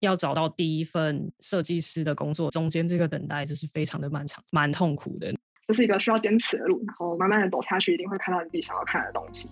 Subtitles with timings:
[0.00, 5.34] 要找到第一份设计师的工作，中间这个等待就是非常的漫长，蛮痛苦的。
[5.66, 9.48] 这是一个需要坚持的路，然后慢慢的走下去，一定会看到你自己想要看的东西。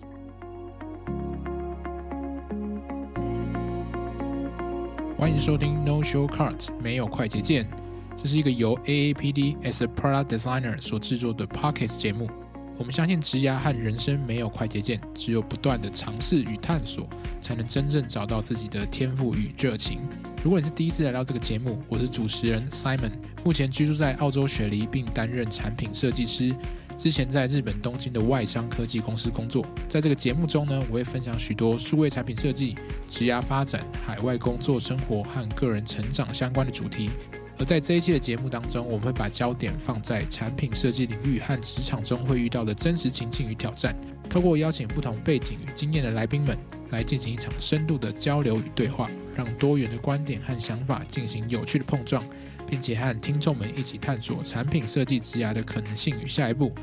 [5.17, 7.67] 欢迎收听 No Shortcuts，没有快捷键。
[8.15, 12.29] 这是一个由 AAPD as a Product Designer 所制作的 Podcast 节目。
[12.77, 17.07] 我们相信，职涯和人生没有快捷键，只有不断的尝试与探索，
[17.39, 19.99] 才能真正找到自己的天赋与热情。
[20.43, 23.11] 如果你是第一次来到这个节目，我是主持人 Simon，
[23.45, 26.53] 目前居住在澳洲雪梨，并担任产品设计师。
[26.97, 29.65] 之前在日本东京的外商科技公司工作。
[29.87, 32.75] 在这个节目中呢，我会分享许多数位产品设计、
[33.07, 37.09] 职涯发展、海外工作生活和个人成长相关的主题。
[37.57, 43.95] 而在这一期的节目当中，我们会把焦点放在产品设计领域和职场中会遇到的真实情境与挑战，
[44.29, 46.57] 透过邀请不同背景与经验的来宾们，
[46.89, 52.21] 来进行一场深度的交流与对话，让多元的观点和想法进行有趣的碰撞，
[52.67, 56.73] 并且和听众们一起探索产品设计职涯的可能性与下一步。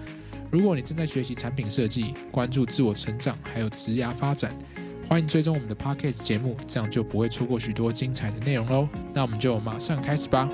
[0.51, 4.57] 如果你正在学习产品设计，关注自我成长，还有职涯发展，
[5.07, 8.89] 欢迎追踪我们的 Podcast 节目，这样就不会错过许多精彩的内容喽。
[9.13, 10.49] 那我们就马上开始吧。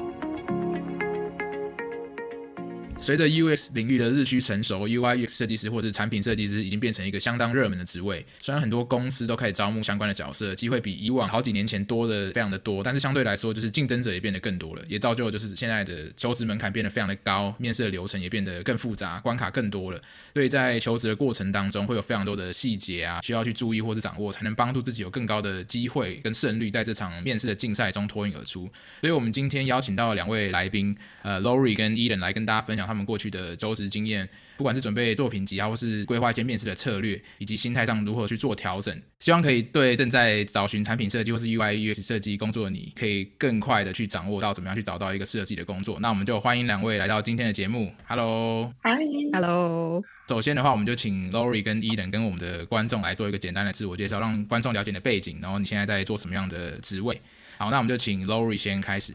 [3.00, 8.26] 随着 UX 领域的日趋成熟，UI UX 设计师或者是产品设计师已经变成一个相当热门的职位。
[8.38, 19.98] 虽然很多公司都开始招募相关的角色，机会比以往好几年前多的非常的多，但是相对来说，就是竞争者也变得更多了，也造就就是现在的求职门槛变得非常的高，面试的流程也变得更复杂，关卡更多了。
[20.34, 28.68] 所以在求职的过程当中，会有非常多的细节啊，需要去注意或者掌握，才能帮助自己有更高的机会跟胜率，在这场面试的竞赛中脱颖而出。
[29.00, 46.00] 所以我们今天邀请到了两位来宾，呃，Lori 跟 Eden 来跟大家分享他们过去的求职经验，不管是准备作品集啊，或是规划一些面试的策略，以及心态上如何去做调整，希望可以对正在找寻产品设计或是 UI UX 设计工作的你，可以更快的去掌握到怎么样去找到一个适合自己的工作。
[46.00, 47.92] 那我们就欢迎两位来到今天的节目。
[48.06, 50.02] Hello，Hi，Hello。
[50.28, 57.20] 首先的话，我们就请 Lori 跟 Eden 跟我们的观众来做一个简单的自我介绍，让观众了解你的背景，然后你现在在做什么样的职位。
[57.56, 59.12] 好，那我们就请 Lori 先开始。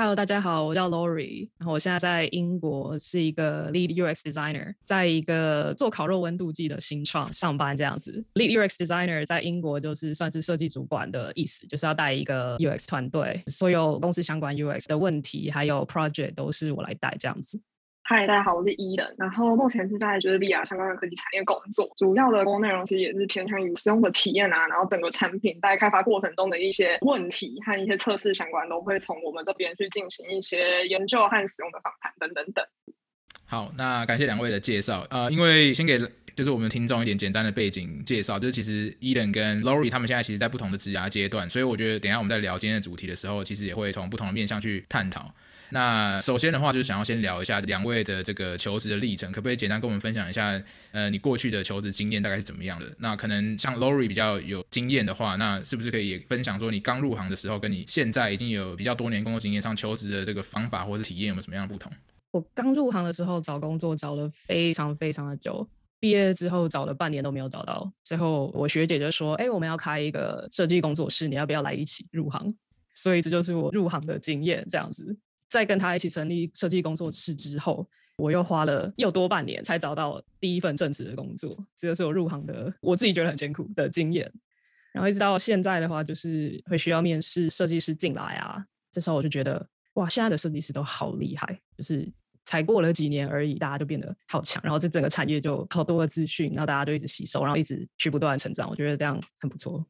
[0.00, 8.24] Hello，大家好，我叫 Lori，然后我现在在英国是一个 Lead UX Designer，在一个做烤肉温度计的新创上班这样子。
[8.34, 17.60] Lead UX Designer 在英国就是算是设计主管的意思，就是要带一个 UX 团队，所有公司相关 UX 的问题还有 project 都是我来带这样子。
[18.10, 32.64] 嗨，大家好，我是伊人然后目前是在就是 VR 相关的科技产业工作，主要的工作内容其实也是偏向于使用的体验啊，然后整个产品在开发过程中的一些问题和一些测试相关，都会从我们这边去进行一些研究和使用的访谈等等等。
[33.44, 36.00] 好，那感谢两位的介绍，呃，因为先给
[36.34, 45.30] 就是我们听众一点简单的背景介绍，就是其实 Eden 跟 Lori 他们现在其实在不同的职涯阶段，所以我觉得等下我们在聊今天的主题的时候，其实也会从不同的面向去探讨。
[45.70, 50.60] 那首先的话，就是想要先聊一下两位的这个求职的历程，可不可以简单跟我们分享一下？
[50.92, 52.86] 呃，你过去的求职经验大概是怎么样的？
[52.98, 61.92] 那可能像 Lori 比较有经验的话，那是不是可以分享说，你刚入行的时候，跟你现在已经有比较多年工作经验上求职的这个方法或是体验有没有什么样的不同？
[62.30, 65.66] 我刚入行的时候找工作找了非常非常的久，
[66.00, 72.54] 毕业之后找了半年都没有找到，最后我学姐就说：“哎，我们要开一个设计工作室，你要不要来一起入行？”
[72.94, 75.16] 所以这就是我入行的经验，这样子。
[75.48, 84.30] 在跟他一起成立设计工作室之后，我又花了又多半年才找到第一份正职的工作，这个是我入行的我自己觉得很艰苦的经验。
[84.92, 89.64] 然后一直到现在的话，就是会需要面试设计师进来啊，这时候我就觉得
[89.94, 92.10] 哇，现在的设计师都好厉害，就是
[92.44, 99.84] 才过了几年而已，大家就变得好强，然后这整个产业就好多的资讯，然后大家就一直吸收，然后一直去不断成长，我觉得这样很不错。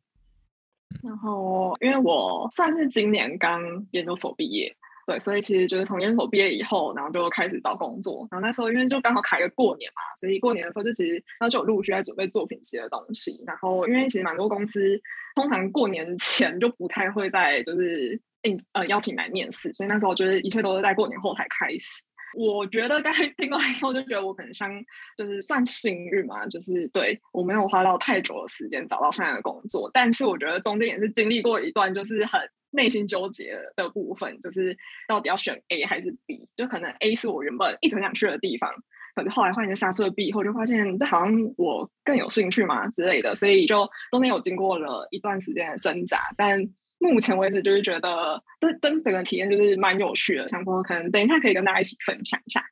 [1.02, 4.74] 然后因为我算是今年刚研究所毕业。
[5.08, 8.28] 对，所以其实就是从研究所毕业以后，然后就开始找工作。
[8.30, 13.42] 然后那时候因为就刚好卡一个过年嘛，所以过年的时候就其实那就有陆续在准备作品集的东西。
[13.46, 15.00] 然后因为其实蛮多公司
[15.34, 22.04] 通常过年前就不太会在就是应呃邀请来面试，所以那时候就是一切都是在过年后才开始。
[22.36, 24.70] 我觉得刚才听完以后就觉得我可能像
[25.16, 32.38] 就是算幸运嘛，就是对我没有花到太久的时间找到现在的工作，但是我觉得中间也是经历过一段就是很。
[32.70, 34.76] 内心纠结的部分就是
[35.08, 38.70] 到底要选 A 还是 B，就可能 A 是我原本一直很想去的地方，
[39.14, 46.60] 可是后来换成杀出了 B 以后，就发现这好像我更有兴趣嘛之类的，所以就中间有经过了一段时间的挣扎，但
[46.98, 52.62] 目前为止就是觉得这真整个体验就是蛮有趣的，想说可能等一下可以跟大家一起分享一下。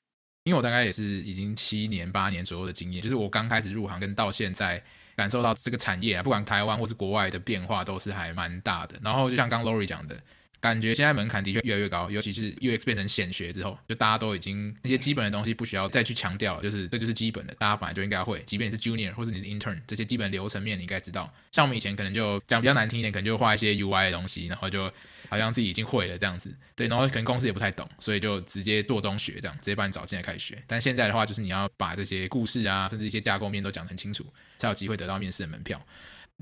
[0.45, 4.83] 因为我大概也是已经七年八年左右的经验，就是我刚开始入行跟到现在。
[5.17, 8.97] 感受到这个产业啊，不管台湾或是国外的变化都是还蛮大的。
[9.03, 10.17] 然后就像刚 Lori 讲的，
[10.61, 21.33] 感觉现在门槛的确越来越高，尤其是 UX 变成显学之后，就大家都已经那些基本的东西不需要再去强调了，就是这就是基本的，大家本来就应该会，即便你是 Junior 或是你是 Intern，这些基本流程面你应该知道。
[21.53, 24.93] 像我们以前可能就讲比较难听一点，可能就画一些 UI 的东西，然后就
[25.29, 30.63] 好像自己已经会了这样子，对，然后可能公司也不太懂，所以就直接做中学这样，直接把你找进来开始学。
[30.67, 34.25] 但现在的话，就是你要把这些故事啊，甚至一些架构面都讲得很清楚，
[34.59, 35.81] 才有机会得到面试的门票。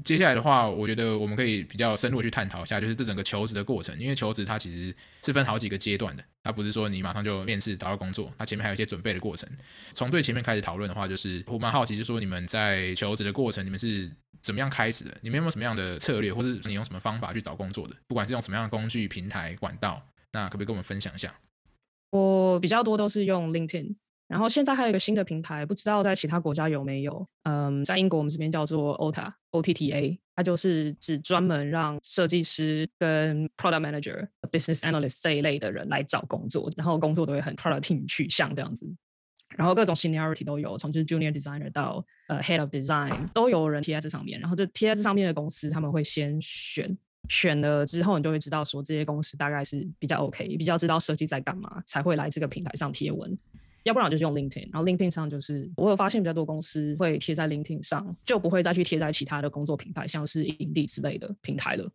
[0.03, 3.97] 接下来的话，我觉得我们可以比较深入去探讨一下，就是这整个求职的过程。
[3.99, 4.95] 因为求职它其实
[5.25, 9.49] 是分好几个阶段的，它不是说你马上就面试找到工作，它前面还有一些准备的过程。
[9.93, 14.11] 从最前面开始讨论的话，就是我蛮好奇，就是说你们在求职的过程，你们是
[14.43, 15.17] 怎么样开始的？
[15.23, 17.95] 你们有没有什么样的策略，或是你用什么方法去找工作的？
[18.09, 21.33] 不管是用什么样的工具、平台、管道，那可不可以跟我们分享一下？
[22.11, 23.95] 我比较多都是用 LinkedIn。
[24.35, 27.25] 然后现在还有一个新的平台，不知道在其他国家有没有？
[27.45, 38.93] 嗯，在英国我们这边叫做 OTA OTTA，它就是只专门让设计师跟 Product Manager、Business Analyst 这一类的人来找工作，然后工作都会很 Product Team 取向这样子。
[39.57, 44.41] 然后各种 Seniority 都有，从就是 Junior Designer 到呃 Head of Design 都有人贴在这上面。
[44.41, 46.99] 然后这贴在这上面的公司，他们会先选，
[47.29, 53.39] 选了之后你就会知道说这些公司大概是比较 OK，比较知道设计在干嘛，才会来这个平台上贴文。
[53.85, 61.91] 要不然就是用 LinkedIn，然后 LinkedIn 上就是我有发现比较多公司会贴在 LinkedIn 上，就不会再去贴在其他的工作平台，像是 Indeed 之类的平台了。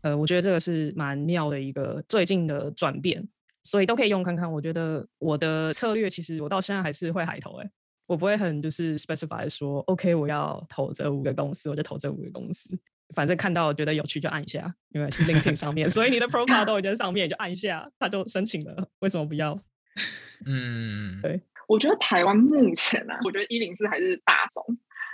[0.00, 3.26] 呃，我觉得这个是蛮妙的一个最近的转变，
[3.62, 4.50] 所以都可以用看看。
[4.50, 7.70] 我觉得我的策略其实我到现在还是会海投，诶，
[8.06, 12.70] 我不会很就是 specify 说 OK 我要投这五个公司，我就投这五个公司，
[13.14, 19.58] 反正看到觉得有趣就按一下，因为是 LinkedIn 上面，所以你的 profile 都已经在上面，就按一下，他就申请了，为什么不要？
[20.46, 24.62] 嗯，对，我觉得台湾目前呢、我觉得一零四还是大宗。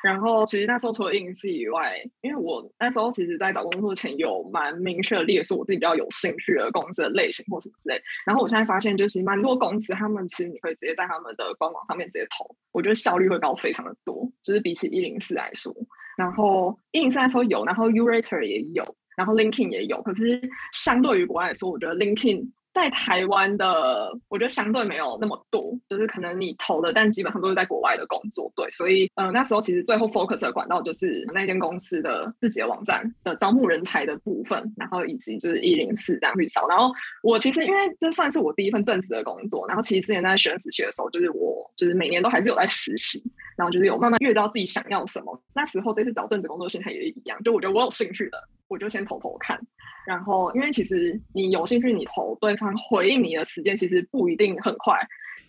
[0.02, 8.00] 然后其实那时候除了一零四以外，因为我那时候其实，在找工作前有蛮明确的列出我自己比较有兴趣的公司的类型或什么之类。
[8.24, 15.70] 然后我现在发现，就是蛮多公司他们其实你可以直接在他们的官网上面直接投，我觉得效率会高非常的多，就是比起一零四来说。
[16.16, 20.00] 然后一零四那时候有，然后 Urator 也有，然后 LinkedIn 也有。
[20.00, 20.40] 可是
[20.72, 22.48] 相对于国外来说，我觉得 LinkedIn。
[22.72, 36.66] 在台湾的，我觉得相对没有那么多，就是可能你投的，但基本上都是在国外的工作，对，所以，嗯、那时候其实最后 focus 的管道就是那间公司的自己的网站的招募人才的部分，然后以及就是一零四这样去找。
[36.68, 43.20] 然后我其实因为这算是我第一份正式的工作，然后其实之前在选实习的时候，就是我就是每年都还是有在实习，
[43.56, 45.42] 然后就是有慢慢遇到自己想要什么。
[45.54, 48.38] 那时候这次找正职工作心态也一样，就我觉得我有兴趣的，
[48.70, 49.60] 我就先投投看。
[50.06, 54.98] 然后，因为其实你有兴趣，你投对方回应你的时间其实不一定很快。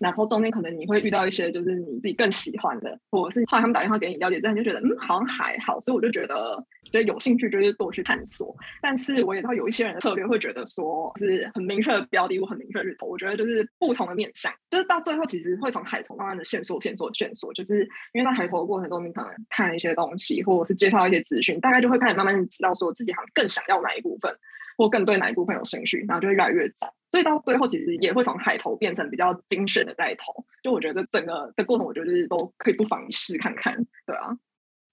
[0.02, 8.56] 然后中间可能你会遇到一些就是你自己更喜欢的，或者是后来他们打电话给你了解，这样你就觉得嗯好像还好，所以我就觉得觉得有兴趣就是多去探索。
[8.82, 13.06] 但是我也知道有一些人的策略会觉得说是很明确的标的物，很明确去投。
[13.06, 24.34] 我觉得就是不同的面向，就是到最后其实会从海投慢慢的线索线索线索，就是因为在海投的过程中，你可能看一些东西，或者是介绍一些资讯，大概就会开始慢慢知道说自己好像更想要哪一部分。
[24.78, 30.46] 或更对哪一部分有兴趣，然后就会越来越早，所以到最后其实也会从海投变成比较精选的在投。
[30.64, 33.76] 就我觉得整个的过程，我觉得就是都可以不妨试看看，
[34.06, 34.36] 对啊。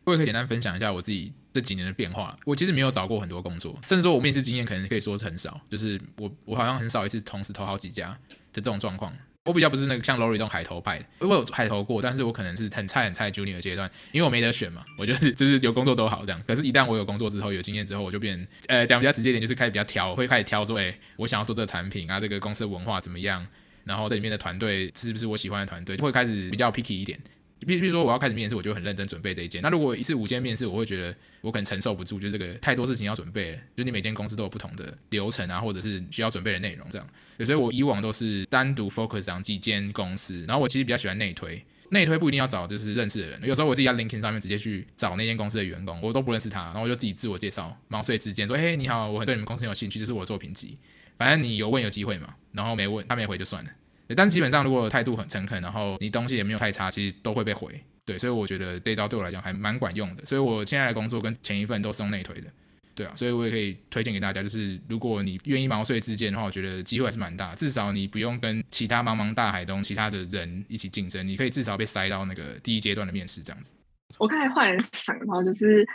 [0.04, 2.34] 我也可以简单分享一下我自己这几年的变化。
[2.46, 8.08] 我其实没有找过很多工作，甚至说我面试经验可能可以说是很少，就是我我好像很少一次同时投好几家
[8.52, 9.12] 的这种状况。
[9.48, 16.42] 我比较不是那个像 Lori 这种海投派的，我有海投过，但是我可能是很菜很菜 Junior 阶段，因为我没得选嘛，我就是 就是有工作都好这样。
[16.46, 23.46] 可是，一旦我有工作之后，有经验之后，我就变呃讲比较直接点，就是开始比较挑，我会开始挑说，哎、我想要做这个产品啊，这个公司的文化怎么样，
[23.84, 27.18] 然后这里面的团队是不是我喜欢的团队，就会开始比较 picky 一点。
[27.60, 29.60] 比比如说我要开始面试，我就很认真准备这一件。
[29.62, 33.58] 那如果一次五间面试，我会觉得我可能承受不住，就是这个太多事情要准备了。
[33.76, 37.08] 就你每间公司都有不同的流程啊，或者是需要准备的内容这样。
[37.44, 40.44] 所以我以往都是单独 focus 上几间公司。
[40.46, 43.40] 然后我其实比较喜欢内推，内推不一定要找就是认识的人。
[43.44, 50.78] 有时候我自己在 LinkedIn 上面直接去找那间公司的员工，我都不认识他，然后我就自己自我介绍，毛遂自荐说：“嘿，你好，我很对你们公司很有兴趣，这是我的作品集。
[51.16, 52.34] 反正你有问有机会嘛。
[52.52, 53.70] 然后没问，他没回就算了。
[54.16, 57.68] 但基本上如果态度很诚恳，然后你东西也没有太差，其实都会被回。”
[58.08, 62.50] 对，所以我觉得这招对我来讲还蛮管用的，所以我现在的工作跟前一份都是用内推的，
[62.94, 73.74] 对啊，所以我也可以推荐给大家，就是如果你愿意毛遂自荐的话，我觉得机会还是蛮大，至少你不用跟其他茫茫大海中其他的人一起竞争，你可以至少被塞到那个第一阶段的面试这样子。
[74.18, 75.86] 我刚才忽然想到，就是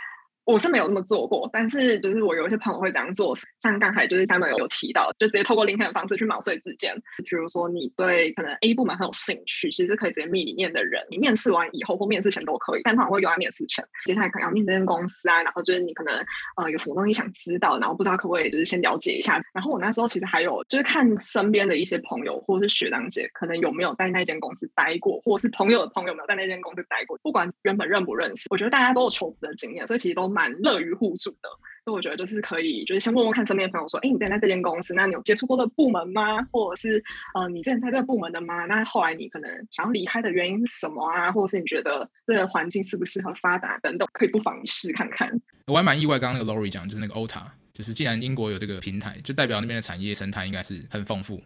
[0.44, 6.94] 我是没有那么做过，但是就是我有一些朋友会这样做，像刚才就是 Simon 有有提到，就直接透过 LinkedIn 的方式去毛遂自荐。
[7.24, 13.84] 比如说你对可能 A 部门很有兴趣，其实可以直接密里面的人，你面试完以后或面试前都可以，但他会用在面试前。
[14.04, 16.14] 接下来可能要面这间公司啊，然后就是你可能
[16.56, 19.42] 呃有什么东西想知道，然后不知道可不可以就是先了解一下。
[19.52, 31.48] 然后我那时候其实还有就是看身边的一些朋友或者是学长姐，可能有没有在那间公司待过，或者是朋友的朋友有没有在那间公司待过，不管原本认不认识，我觉得大家都有求职的经验，所以其实都蛮乐于互助的。
[31.84, 36.42] 所以我觉得就是可以，就是先问问看身边的朋友说，哎，你在那这间公司，那你有接触过的部门吗？
[36.50, 38.64] 或者是呃，你之前在这个部门的吗？
[38.64, 41.30] 那后来你可能想要离开的原因是什么啊？
[41.30, 45.30] 或者是你觉得这个环境适不适合发达等等，可以不妨试看看。
[45.66, 51.42] 我还蛮意外，刚刚那个 Lori 讲就是那个 OTA，就是既然英国有这个平台，就代表那边的产业生态应该是很丰富，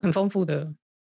[0.00, 0.66] 很丰富的。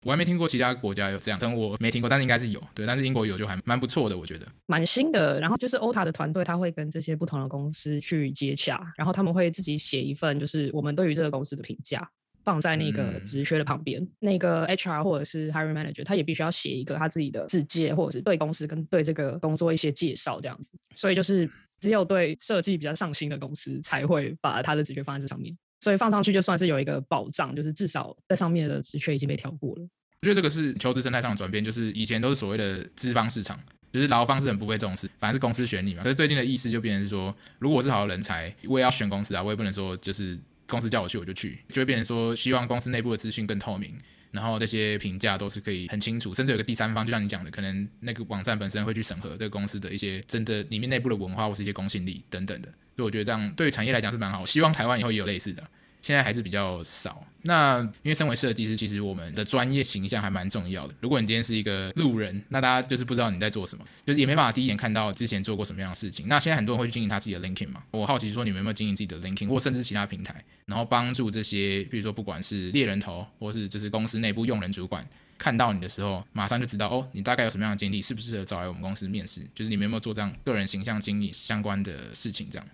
[0.04, 5.40] 我还没听过其他国家有这样，但我没听过，但是应该是有，对，但是英国有就还蛮不错的，我觉得蛮新的。
[5.40, 12.06] 然后就是 OTA 的团队，他会跟这些不同的公司去接洽，然后他们会自己写一份，就是我们对于这个公司的评价，
[12.44, 14.00] 放在那个职缺的旁边。
[14.00, 20.70] 嗯、那个 HR 或者是 Hiring Manager，他也必须要写一个他自己的自介，或者是对公司跟对这个工作一些介绍这样子。
[20.94, 25.56] 所以就是只有对设计比较上心的公司才会把他的职缺放在这上面。
[25.84, 29.82] 所以放上去就算是有一个保障，就是至少在上面的职缺已经被挑过了。
[29.82, 33.60] 我觉得这个是求职生态上的转变，就是以前都是所谓的资方市场，
[33.92, 36.02] 就是劳方是很不被重视，反正是公司选你嘛。
[36.02, 43.94] 可是最近的意思就变成是说，如果我是好的人才，我也要选公司啊，我也不能说就是公司叫我去我就去，就会变成说希望公司内部的资讯更透明，
[44.30, 52.68] 然后这些评价都是可以很清楚，甚至有个第三方，就像你讲的，可能那个网站本身会去审核这个公司的一些真的里面内部的文化或是一些公信力等等的。
[52.96, 55.62] 所以我觉得这样对于产业来讲是蛮好，希望台湾以后也有类似的。
[56.04, 57.26] 现在还是比较少。
[57.46, 60.94] 那因为身为设计师，其实我们的专业形象还蛮重要的。
[61.00, 66.28] 如果你今天是一个路人，那大家就是不知道你在做什么，就是也没办法第一眼看到之前做过什么样的事情。
[66.28, 67.82] 那现在很多人会去经营他自己的 LinkedIn 嘛？
[67.90, 75.06] 我好奇说，你们有没有经营自己的 LinkedIn，或甚至其他平台，然后帮助这些，比如说不管是猎人头，或是就是公司内部用人主管，
[75.38, 79.40] 看到你的时候，马上就知道哦，你大概有什么样的经历，适不适合找来我们公司面试？
[79.54, 82.48] 就是你们有没有做这样个人形象经历相关的事情？
[82.50, 82.66] 这样。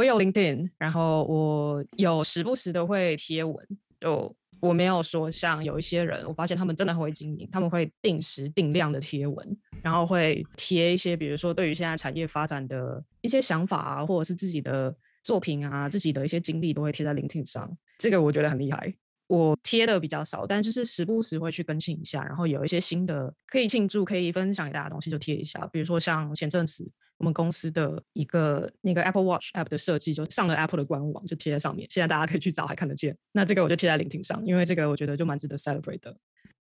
[0.00, 3.54] 我有 LinkedIn，然后我有时不时的会贴文，
[4.00, 18.94] 就我没有说像有一些人，我发现他们真的很会经营，他们会定时定量的贴文，然后会贴一些，比如说对于现在产业发展的一些想法啊，或者是自己的作品啊，自己的一些经历都会贴在 LinkedIn 上，这个我觉得很厉害。
[19.30, 25.64] 我贴的比较少，但就是时不时会去更新一下，然后有一些新的可以庆祝、可以分享给大家的东西就贴一下。
[25.72, 26.84] 比如说像前阵子
[27.16, 31.86] 我们公司的一个那个 Apple Watch App 的设计，就上了 Apple 的官网，就贴在上面。
[31.88, 33.16] 现在大家可以去找，还看得见。
[33.30, 36.16] 那这个我就贴在 LinkedIn 上，因为这个我觉得就蛮值得 celebrate 的。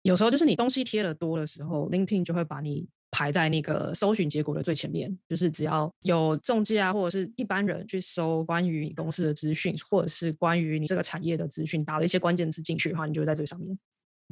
[0.04, 2.88] 有时候就是你东西贴的多的时候，LinkedIn 就会把你。
[3.12, 13.78] 排在那个搜寻结果的最前面，就是只要有中介啊，或者是一般人去搜关于你公司的资讯，或者是关于你这个产业的资讯，打了一些关键字进去的话，你就会在这上面。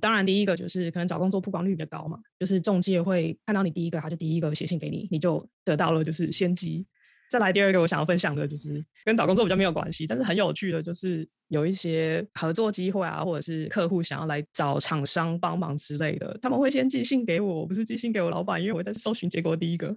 [0.02, 6.86] 当然，第一个就是可能找工作曝光率比较高嘛，就是中介会看到你第一个，他就第一个写信给你，你就得到了就是先机。
[7.30, 19.96] 再来第二个，我想要分享的就是跟找工作比较没有关系，但是很有趣的，就是有一些合作机会啊，或者是客户想要来找厂商帮忙之类的，他们会先寄信给我，不是寄信给我老板，因为我在搜寻结果第一个，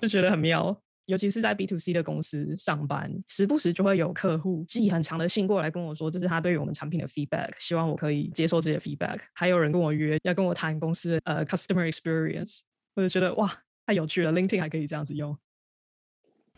[0.00, 0.80] 就觉得很妙。
[1.06, 9.18] 尤其是在 B to C 的公司上班，时不时就会有客户寄很长的信过来跟我说，这是他对于我们产品的 feedback，希望我可以接受这些 feedback。
[9.34, 12.60] 还有人跟我约要跟我谈公司的呃 customer experience，
[12.94, 15.36] 我就觉得哇，太有趣了，LinkedIn 还可以这样子用。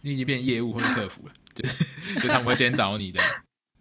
[0.06, 1.84] 你已经变业务或者客服了，就是
[2.20, 3.20] 就他们会先找你的。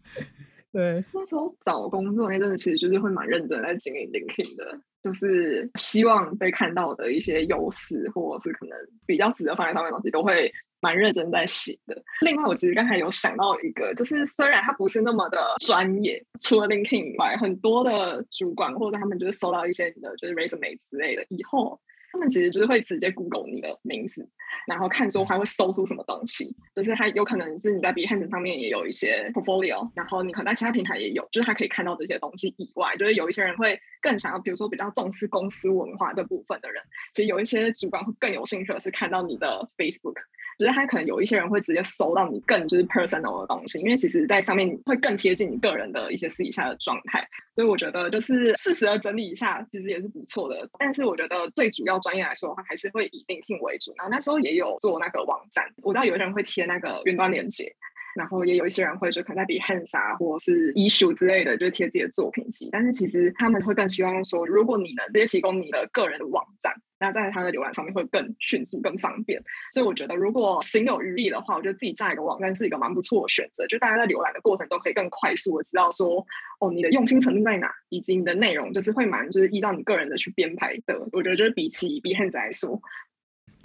[0.74, 10.52] 对，那时候找工作那阵子，其实就是会蛮认真在经营 LinkedIn 的，就是希望被看到的一些优势，或者是可能比较值得放在上面的东西，都会
[10.82, 11.96] 蛮认真在写的。
[12.22, 21.80] 另外，我其实刚才有想到一个，就是虽然它不是那么的专业，除了 LinkedIn 以外，很多的主管或者他们就是收到一些你的就是 resume 之类的，以后。
[22.12, 24.26] 他们其实就是会直接 Google 你的名字，
[24.68, 36.82] 然后看说还会搜出什么东西，就是他有可能是你在 Behance 上面也有一些 portfolio，然后你可能在其他平台也有，就是他可以看到这些东西以外，就是有一些人会更想要，比如说比较重视公司文化这部分的人，
[37.14, 40.16] 其实有一些主管会更有兴趣的是看到你的 Facebook。
[40.58, 50.68] 只是他可能有一些人会直接搜到你更就是 personal 的东西，因为其实在上面会更贴近你个人的一些私底下的状态，所以我觉得就是适时的整理一下，其实也是不错的。
[50.80, 53.94] 但是我觉得最主要专业来说的话，还是会以 LinkedIn 为主。
[53.98, 57.74] 然后那时候也有做那个网站，我知道有些人会贴那个云端连接，
[58.16, 62.70] 然后也有一些人会就可能在 Behance 啊，或者是 Issuu 之类的，就是贴自己的作品集。
[62.72, 66.74] 但是其实他们会更希望说，如果你能直接提供你的个人的网站。
[66.98, 69.44] 那在它的浏览上面会更迅速、更方便，
[69.74, 73.68] 所以我觉得如果行有余力的话，我觉得自己架一个网站是一个蛮不错的选择。
[73.68, 76.26] 就大家在浏览的过程都可以更快速的知道说，
[76.62, 80.98] 哦，你的用心程度在哪，以及你的内容就是会蛮就是依照你个人的去编排的。
[81.12, 82.82] 我觉得就是比起 Behance 来说，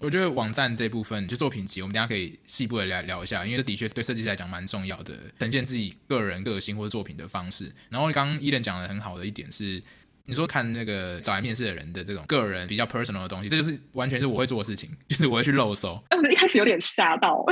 [0.00, 7.72] 我觉得网站这部分就作品集，我们大家可以细部的来聊一下，因为这的确对设计师来讲蛮重要的，呈现自己个人个性或者作品的方式。
[7.88, 9.82] 然后刚刚 Eden 讲的很好的一点是。
[10.26, 16.00] 你说看那个找来面试的人的这种个人比较 personal 的东西，这就是完全是我会做的事情，就是我会去漏搜。
[16.08, 17.44] 但是一开始有点吓到，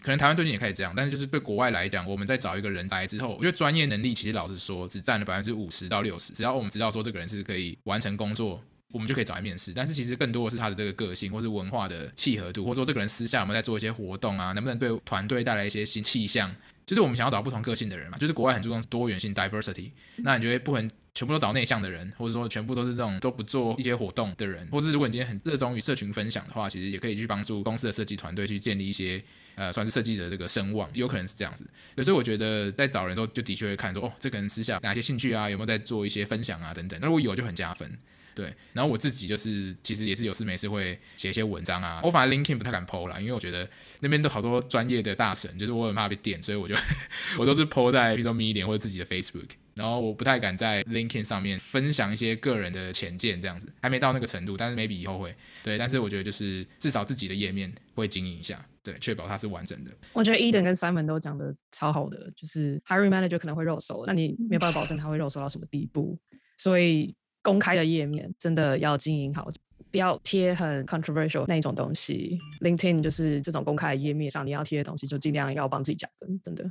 [0.00, 6.32] 可能台湾最近也开始这样，但是就是对国外来讲，我们在找一个人来之后，我觉得专业能力其实老实说只占了百分之五十到六十。
[6.32, 9.72] 只要我们知道说这个人是可以完成工作，我们就可以找来面试。
[9.74, 16.54] 但是其实更多的是他的这个个性，或是文化的契合度，或者说这个人私下有没有在做一些活动啊，能不能对团队带来一些新气象。
[16.86, 19.90] 就是我们想要找不同个性的人嘛，就是国外很注重多元性 （diversity）。
[20.16, 29.22] 那你觉得不能全部都找内向的人，或者说全部都是这种都不做一些活动的人，或者如果你今天很热衷于社群分享的话，其实也可以去帮助公司的设计团队去建立一些
[29.56, 31.68] 呃，算是设计的这个声望，有可能是这样子。
[32.02, 36.98] 所以我觉得在找人都就的确会看说，哦，这个人私下哪些兴趣啊，有没有在做一些分享啊等等。
[37.02, 37.98] 那如果有就很加分。
[38.38, 42.00] 对，然后我自己就是其实也是有事没事会写一些文章啊。
[42.04, 43.68] 我反而 LinkedIn 不太敢 PO 啦，因为我觉得
[43.98, 46.76] 那边都好多专业的大神，就是我很怕被电，所以我就
[47.36, 49.48] 我都是 PO 在比如说 Medium 或者自己的 Facebook。
[49.74, 55.34] 然后我不太敢在 LinkedIn 上面分享一些个人的浅见，这样子还没到那个程度，但是 maybe 以后会。
[55.64, 59.90] 对，但是我觉得就是至少自己的页面会经营一下，对，确保它是完整的。
[60.12, 66.16] 我觉得 Eden 跟 Simon 都讲的超好的，就是 Hiring Manager 可能会肉搜，那你没有办法保证他会肉搜到什么地步，
[66.56, 67.16] 所以。
[67.48, 69.50] 公开的页面真的要经营好，
[69.90, 72.38] 不要贴很 controversial 那一种东西。
[72.60, 76.70] LinkedIn 就是这种公开的页面上，你要贴的东西就尽量要帮自己加分，真的。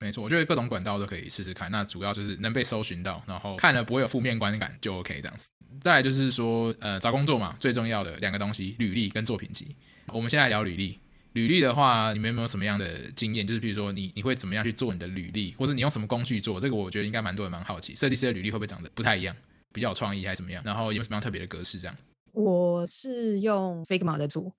[0.00, 1.70] 没错，我觉得各种管道都可以试试看。
[1.70, 5.48] 那主要就是能被搜寻到，然后看了不会有负面观感就 OK 这样子。
[5.82, 9.76] 再来就是说，呃，找工作嘛，最重要的两个东西，履历跟作品集。
[10.08, 10.98] 我们先来聊履历。
[11.34, 13.46] 履历的话，你们有没有什么样的经验？
[13.46, 16.58] 就是比如说你你会怎么样去做你的履历，或者你用什么工具做？
[16.58, 19.36] 这个我觉得应该蛮多人蛮好奇，设计师的履历会不会长得不太一样？
[19.76, 20.62] 比较有创意还是怎么样？
[20.64, 21.78] 然后有什么样特别的格式？
[21.78, 21.94] 这样，
[22.32, 24.50] 我是用 Figma 在做，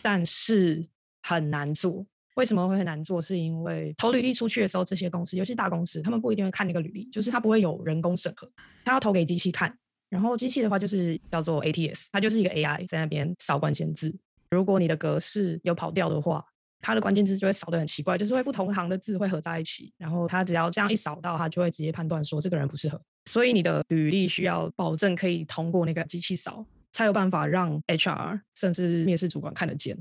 [0.00, 0.86] 但是
[1.20, 2.06] 很难做。
[2.36, 3.20] 为什么会很难做？
[3.20, 8.48] 是因为投履历出去的时候，这些公司，尤其大公司，他们不一定会看那个履历，就是他不会有人工审核，
[8.84, 9.76] 他要投给机器看。
[10.08, 14.14] 然后机器的话，就是叫做 ATS，它就是一个 AI 在那边扫关键字。
[14.50, 16.44] 如果你的格式有跑掉的话，
[16.80, 19.92] 它的关键字就会扫得很奇怪，就是会不同行的字会合在一起。
[19.98, 23.00] 然后他只要这样一扫到，他就会直接判断说这个人不适合。
[23.26, 29.96] 所以你的履历需要保证可以通过那个机器扫，才有办法让 HR 甚至面试主管看得见。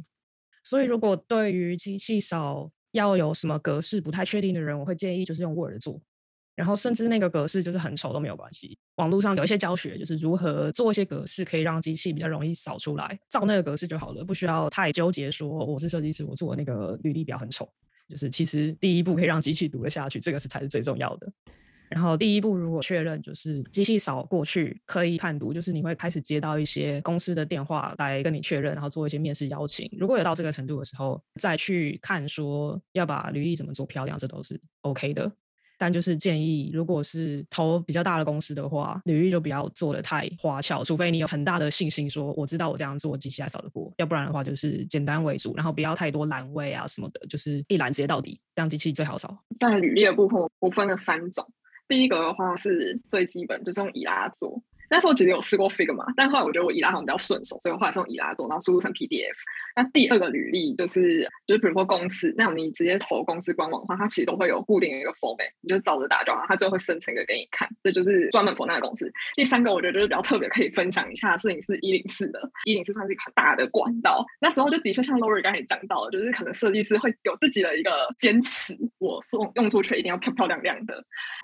[0.63, 6.01] 所以如果对于机器扫要有什么格式不太确定的人，我会建议就是用 Word 做，
[6.55, 8.77] 然后甚至那个格式就是很丑都没有关系。
[8.95, 17.67] 网络上有一些教学，就是如何做一些格式可以让机器比较容易扫出来，照那个格式就好了，不需要太纠结说我是设计师，我做那个履历表很丑。
[18.09, 21.31] 就是其实第一步可以让机器读得下去，这个是才是最重要的。
[21.91, 29.89] 然后第一步，如果确认就是机器扫过去可以判读，就是你会开始接到一些公司的电话来跟你确认，然后做一些面试邀请。
[29.99, 35.29] 如果有到这个程度的时候，再去看说要把履历怎么做漂亮，这都是 OK 的。
[35.77, 49.43] 但就是建议，如果是投比较大的公司的话，履历就不要做得太花俏，除非你有很大的信心说我知道我这样做机器还扫得过，要不然的话就是简单为主，然后不要太多栏位啊什么的，就是一栏直接到底，这样机器最好扫。
[49.59, 51.43] 在履历的部分，我分了三种。
[51.91, 54.63] 第一个的话是最基本，就是用以拉做。
[54.91, 59.37] 那时候其实有试过 Figma，但后来我觉得我伊拉好像比较顺手，所以我后来是用伊拉做，然后输入成 PDF。
[59.73, 69.09] 那第二个履历就是，就是比如说公司，那你直接投公司官网的话，它其实都会有固定的一个 format，你就照着打就好，它最后会生成一个给你看，这就是专门 for 那个公司。
[69.33, 74.25] 第三个我觉得就是比较特别，可以分享一下，是你是一零四的，一零四算是一个很大的管道。
[74.41, 81.01] 那时候就的确像 Lori 刚才讲到的，就是可能设计师会有自己的一个坚持，我送用出去一定要漂漂亮亮的，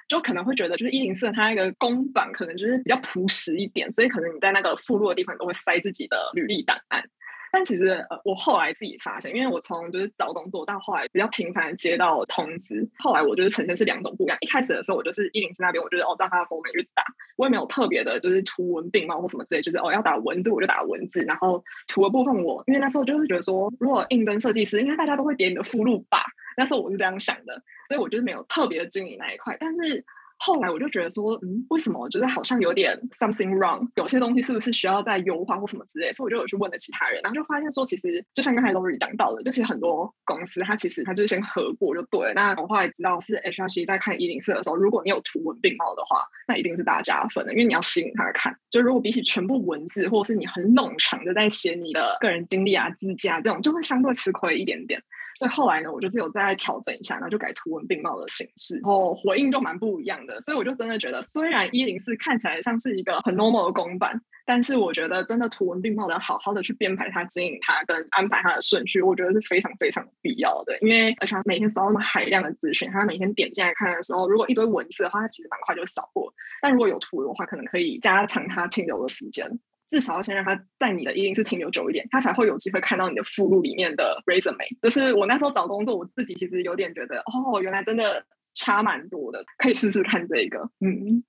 [0.09, 3.36] 就可能会觉得就是一零四它那个公版可能就是比较朴实。
[3.37, 7.03] 实一点，所以可能你在那个附录的地方都会塞自己的履历档案。
[7.49, 14.37] 但其实呃，我后来自己发现，因为我从就是找工作到后来比较频繁接到通知，后来我就是呈现是两种不一样。
[14.41, 17.03] 一开始的时候，我就是一零四那边，我就是哦，照他的 format 去打，
[17.37, 26.19] 我也没有特别的，就是图文并茂或什么之类，就是哦要打文字我就打文字，然后图的部分我，因为那时候就是觉得说，如果应征设计师，应该大家都会点你的附录吧。
[26.57, 27.53] 那时候我是这样想的，
[27.87, 30.03] 所以我就是没有特别的经营那一块，但是。
[30.39, 33.87] 后来我就觉得说，嗯，为什么我觉得好像有点 something wrong？
[33.95, 36.11] 有些东西是不是需要再优化或什么之类？
[36.11, 42.33] 所以我就有去问了其他人，然后就发现说，其实就像刚才 Lori 讲到的，就是很多公司它其实它就是先核过就对了。
[42.35, 48.55] 那我后来知道是 HRC 在看一零四的时候，如果你有图文并茂的话，那一定是大家分的，因为你要吸引他看。
[48.69, 55.01] 就如果比起全部文字，或者是你很冗长的在写你的个人经历啊、自驾这种，就会相对吃亏一点点。
[55.37, 60.41] 所以后来呢，我就是有再调整一下，然后就改图文并茂的形式，然后回应就蛮不一样的。
[60.41, 70.75] 所以我就真的觉得，虽然一零四看起来像是一个很 normal 的公版，但是我觉得真的图文并茂的好好的去编排它、经营它跟安排它的顺序，我觉得是非常非常必要的。
[70.79, 76.25] 因为 HR 每天收到那么海量的资讯，他每天点进来看的时候，如果一堆文字的话，他其实蛮快就扫过；
[76.61, 79.47] 但如果有图的话，可能可以加长他停留的时间。
[79.89, 84.77] 至少要先让他在你的一定是停留久一点，他才会有机会看到你的附录里面的 resume。
[84.81, 91.23] 就是我那时候找工作，我自己其实有点觉得，哦，原来真的差蛮多的，可以试试看这个，嗯。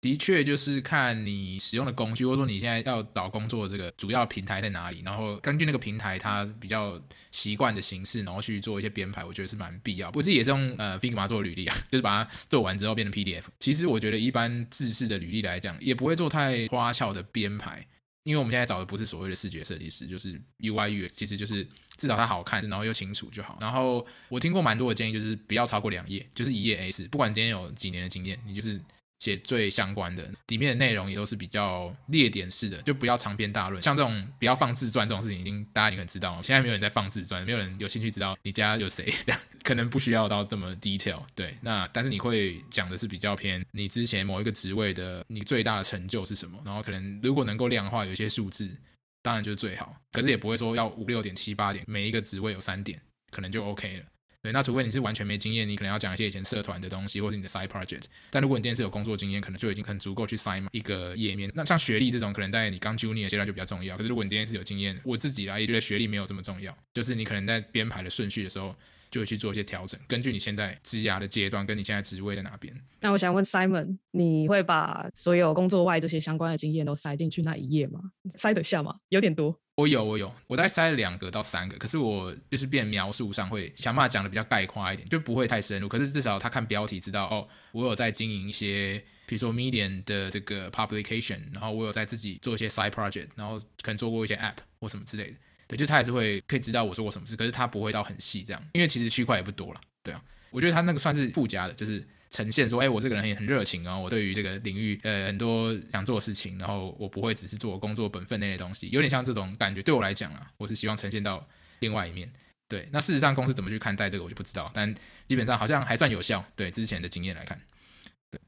[0.00, 6.98] 的确，就是看你使用的工具，或者说你现在要找工作的这个主要平台在哪里，然后根据那个平台它比较
[7.30, 10.10] 习惯的形式，然后去做一些编排，我觉得是蛮必要。
[10.14, 13.42] 我自己也是用呃 Figma 做履历啊， 就是把它做完之后变成 PDF。
[13.58, 17.86] 其实我觉得一般制式的履历来讲，也不会做太花俏的编排，
[18.22, 21.62] 因为我们现在找的不是所谓的视觉设计师，就是 UI UX，其实就是
[21.98, 23.58] 至少它好看，然后又清楚就好。
[23.60, 28.80] 然后我听过蛮多的建议，就是不要超过两页，就是一页 A4，不管今天有几年的经验，你就是。
[29.20, 33.80] 写最相关的，里面的内容也都是比较列点式的，就不要长篇大论。
[33.80, 36.42] 像这种不要放自传这种事情，已经大家已经很知道了。
[36.42, 41.22] 现在没有人在放自传，没有人有兴趣知道你家有谁， 这样可能不需要到这么 detail。
[41.34, 48.74] 对，那但是你会讲的是比较偏你之前某一个职位的你最大的成就是什么，然后可能如果能够量化有一些数字，
[49.22, 49.94] 当然就是最好。
[50.12, 52.98] 可是也不会说要五六点七八点，每一个职位有三点，
[53.30, 54.04] 可能就 OK 了。
[54.42, 58.04] 对，那除非你是完全没经验，你可能要讲一些以前社团的东西，或是你的 side project。
[58.30, 61.50] 但如果你今天是有工作经验，可能就已经很足够去塞满一个页面。
[61.54, 63.96] 那像学历这种，可能在你刚 junior 阶段就比较重要。
[63.96, 68.74] 可是如果你今天是有经验，我自己来也觉得学历没有这么重要，就是你可能在编排的顺序的时候，
[69.10, 72.74] 就会去做一些调整，根据你现在职涯的阶段，跟你现在职位在哪边。
[73.00, 78.00] 那我想问 Simon，你会把所有工作外这些相关的经验都塞进去那一页吗？
[78.36, 78.96] 塞得下吗？
[79.10, 79.58] 有点多。
[79.80, 85.88] 我有，我有，我大概塞了两个到三个，可是我就是变描述上会想办法讲的比较概括一点，就不会太深入。
[85.88, 95.34] 可是至少他看标题知道哦，我有在经营一些，比如说 Medium 的这个 publication，然后我有在自己做一些 side project，然后可能做过一些 app 或什么之类的。
[95.66, 99.80] 对，就他还是会可以知道我做过什么事，可是他不会到很细这样，因为其实区块也不多了。
[100.02, 102.06] 对啊，我觉得他那个算是附加的，就是。
[102.30, 109.82] 呈现说，哎，我这个人也很热情啊，我对于这个领域，呃，很多想做的事情，然后我不会只是做工作本分那类东西，有点像这种感觉。
[109.82, 111.44] 对我来讲啊，我是希望呈现到
[111.80, 112.30] 另外一面。
[112.68, 114.94] 对，那事实上公司怎么去看待这个，我就不知道，但
[115.26, 116.44] 基本上好像还算有效。
[116.54, 117.60] 对之前的经验来看，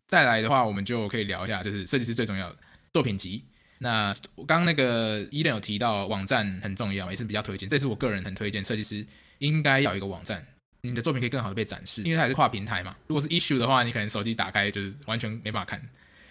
[0.07, 2.57] 再来的话，我们就可以聊一下，就是设计师最重要的
[2.93, 3.45] 作品集。
[3.79, 9.05] 那我刚刚那个 Eden 有提到网站很重要，也是比较推荐，这是我个人很推荐，设计师
[9.39, 10.47] 应该要一个网站。
[10.85, 12.97] 你的作品可以更好的被展示，因为它也是跨平台嘛。
[13.07, 15.81] 如果是 issue 的话，你可能手机打开就是完全没办法看，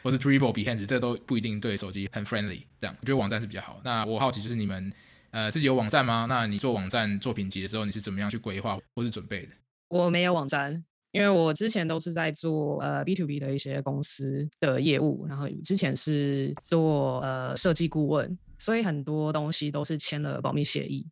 [0.04, 2.62] 或是 dribble、behind 这都不一定对手机很 friendly。
[2.82, 3.80] 这样，我觉得网站是比较好。
[3.82, 4.92] 那我好奇就是你们
[5.32, 6.26] 呃自己有网站吗？
[6.28, 9.52] 那你做网站作品集的时候，你是怎么样去规划或是准备的？
[9.88, 10.84] 我没有网站，
[11.14, 21.08] 因为我之前都是在做呃 B to B 的一些公司的业务，然后之前是做呃设计顾问，所以很多东西都是签了保密协议，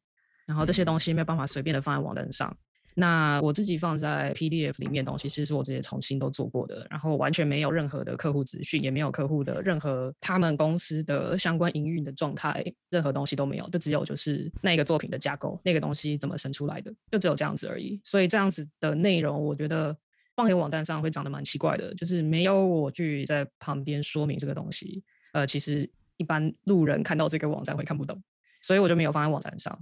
[0.46, 2.54] 然后这些东西没有办法随便的放在网站上。
[3.00, 17.98] 那我自己放在 PDF 里面的东西，其实是我直接重新都做过的，然后完全没有任何的客户资讯，也没有客户的任何他们公司的相关营运的状态，任何东西都没有，就只有就是那个作品的架构，那个东西怎么生出来的，就只有这样子而已。
[18.04, 19.96] 所以这样子的内容，我觉得
[20.36, 28.22] 放在网站上会长得蛮奇怪的，就是没有我去在旁边说明这个东西，呃，其实一般路人看到这个网站会看不懂，
[28.62, 29.80] 所以我就没有放在网站上。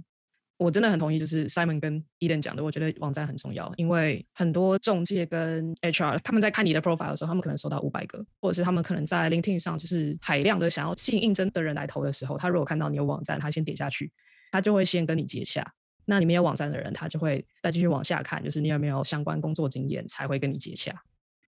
[0.58, 14.10] 我真的很同意，就是 Simon 跟 Eden 讲的，我觉得网站很重要，因为很多中介跟 HR 他们在看你的 profile 的时候，他们可能收到五百个，或者是他们可能在 LinkedIn 上就是海量的想要吸引应征的人来投的时候，他如果看到你有网站，他先点下去，
[14.50, 15.64] 他就会先跟你接洽。
[16.04, 20.92] 那你没有网站的人，他就会再继续往下看，就是你有没有相关工作经验才会跟你接洽。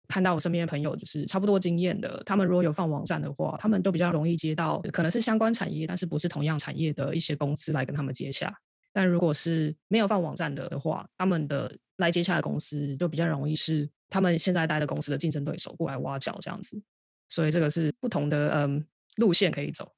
[0.06, 8.54] 看到我身边的朋友就是差不多经验的，他们如果有放网站的话，他们都比较容易接到可能是相关产业，但是不是同样产业的一些公司来跟他们接洽。
[8.92, 16.82] 但如果是没有放网站的的话，他们的来接洽的公司就比较容易是他们现在待的公司的竞争对手过来挖角这样子，
[17.28, 18.84] 所以这个是不同的嗯
[19.16, 19.92] 路线可以走。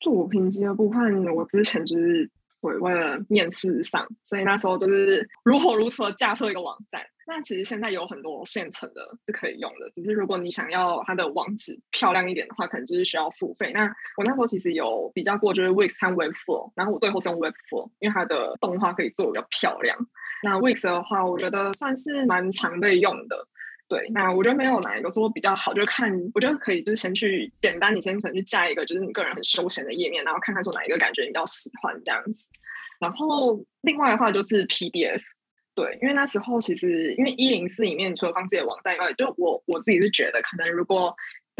[0.00, 7.02] 作品集的部分，我之前就是为为了面试上，所以那时候就是如火如荼的架设一个网站。
[7.32, 13.70] 那其实现在有很多现成的是可以用的，只是如果你想要它的网址漂亮一点的话，可能就是需要付费。
[13.72, 13.84] 那
[14.16, 19.96] 我那时候其实有比较过，就是 Wix 和 Webflow，然后我最后是用 Webflow，因为它的动画可以做比较漂亮。
[20.42, 23.46] 那 Wix 的话，我觉得算是蛮常被用的。
[23.88, 32.48] 对，那我觉得没有哪一个说比较好，就是看我觉得可以，就是先去简单，你先可能去加一个，就是你个人很休闲的页面，然后看看说哪一个感觉你比较喜欢这样子。
[33.00, 35.20] 然后另外的话就是 PDF，
[35.80, 41.14] 对，因为那时候其实因为一零四里面除了放自己的网站以外，就我我自己是觉得可能如果。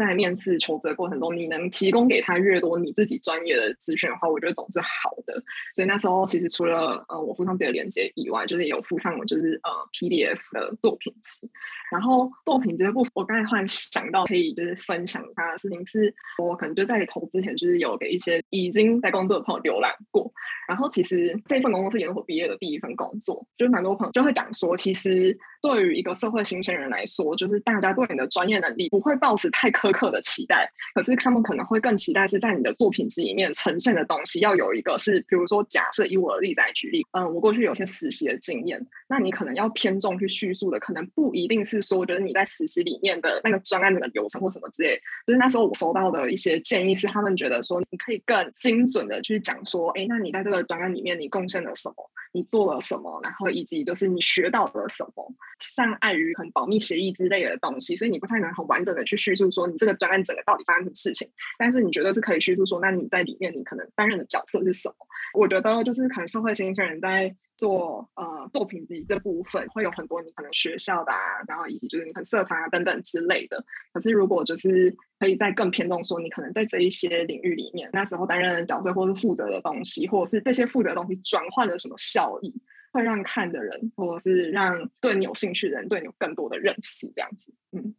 [0.05, 5.41] 在面试求职的过程中，你能提供给他越多你自己专业的资讯的话，我觉得总是好的。
[5.73, 11.49] 所以那时候其实除了呃我附上这个链接以外，就是有附上我就是呃 PDF 的作品集。
[11.91, 20.31] 然后作品这部分，我刚才忽然想到可以就是分享他的事情，是我可能就在投之前，就是有给一些已经在工作的朋友浏览过。
[20.69, 51.95] 然后其实这份工作是研究所毕业的第一份工作，就是蛮多朋友就会讲说，其实对于一个社会新鲜人来说，就是大家对你的专业能力不会抱持太苛刻的期待，可是他们可能会更期待是在你的作品集里面呈现的东西要有一个是，比如说假设以我的例子来举例，嗯，我过去有些实习的经验，那你可能要偏重去叙述的，可能不一定是说，我觉得你在实习里面的那个专案的流程或什么之类，就是那时候我收到的一些建议是，他们觉得说你可以更精准的去讲说，哎，那你在这个专案里面你贡献了什么？
[52.33, 53.19] 你做了什么？
[53.21, 55.33] 然后以及就是你学到了什么？
[55.61, 61.27] 像碍于很保密协议之类的东西，所以你不太能很完整的去叙述说你这个专案整个到底发生什么事情。
[61.57, 64.95] 但是你觉得是可以叙述说，那你在里面你可能担任的角色是什么？
[65.33, 73.63] 我觉得就是可能社会新鲜人在做呃作品集这部分会有很多你可能学校的啊，然后以及就是你可能社团啊等等之类的。
[73.93, 82.53] 可是如果就是可以再更偏重说，你可能在这一些领域里面，那时候担任的角色或是负责的东西，或者是这些负责的东西转换了什么效益，
[82.91, 87.93] 会让看的人或者是让对你有兴趣的人对你有更多的认识，这样子，嗯。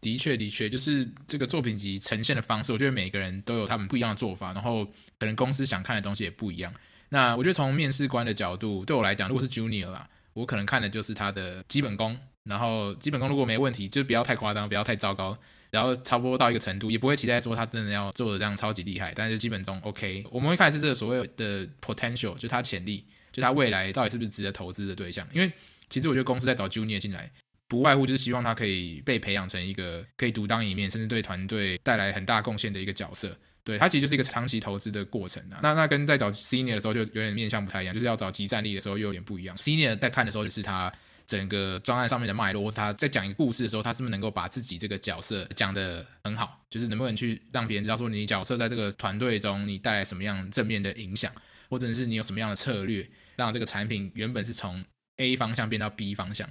[0.00, 4.84] 的确，的确，就是这个作品集呈现的方式，我觉得每个人都有他们不一样的做法，然后
[5.18, 6.70] 可能公司想看的东西也不一样。
[7.08, 15.38] 那我觉得从面试官的角度，对我来讲，如果是 Junior 啦，我可能看的就是他的基本功，然后基本功如果没问题，就不要太夸张，不要太糟糕，
[15.70, 20.22] 然后差不多到一个程度，也不会期待说他真的要做的这样超级厉害，但是基本中 OK。
[20.30, 25.28] 我们会看是这个所谓的 potential，就他潜力，就他未来到底是不是值得投资的对象。
[25.34, 25.52] 因为
[25.90, 27.30] 其实我觉得公司在找 Junior 进来。
[27.66, 33.36] 不外乎就是希望他可以被培养成一个可以独当一面，甚至对团队带来很大贡献的一个角色。
[33.64, 35.58] 对，他其实就是一个长期投资的过程啊。
[35.62, 39.56] 那那跟在找 senior 的时候就有点面向不太一样，就是要找即战力的时候又有点不一样。
[39.56, 40.92] senior 在看的时候就是他
[41.26, 51.32] 整个专案上面的脉络，或是他在讲一个故事的时候，他是不是能够把自己这个角色讲得很好，就是能不能去让别人知道说你角色在这个团队中你带来什么样正面的影响，
[51.70, 54.82] 或者是你有什么样的策略，让这个产品原本是从
[55.16, 56.48] A 方向变到 B 方向。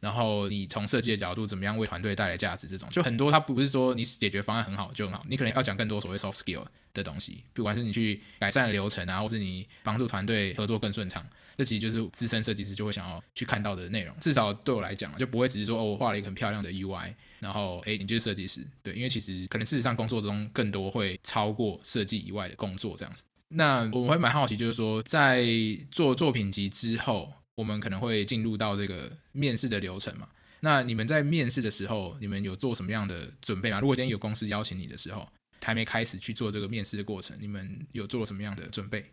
[0.00, 2.66] 然后你从设计的角度怎么样为团队带来价值？
[2.66, 14.14] 这种就很多，它不是说你解决方案很好就很好，你可能要讲更多所谓 soft skill 的东西，不管是你去改善流程啊，或是你帮助团队合作更顺畅，这其实就是资深设计师就会想要去看到的内容。
[14.20, 18.60] 至少对我来讲，就不会只是说哦，我画了一个很漂亮的 UI，然后诶，你就是设计师。
[18.82, 23.22] 对，因为其实可能事实上工作中更多会超过设计以外的工作这样子。
[23.54, 25.46] 那我会蛮好奇，就是说在
[25.90, 27.32] 做作品集之后。
[27.56, 30.28] 我们可能会进入到这个面试的流程嘛？
[30.58, 33.78] 那你们在面试的时候，你们有做什么样的准备吗？
[33.78, 35.24] 如果今天有公司邀请你的时候，
[35.62, 39.04] 还没开始去做这个面试的过程，你们有做什么样的准备？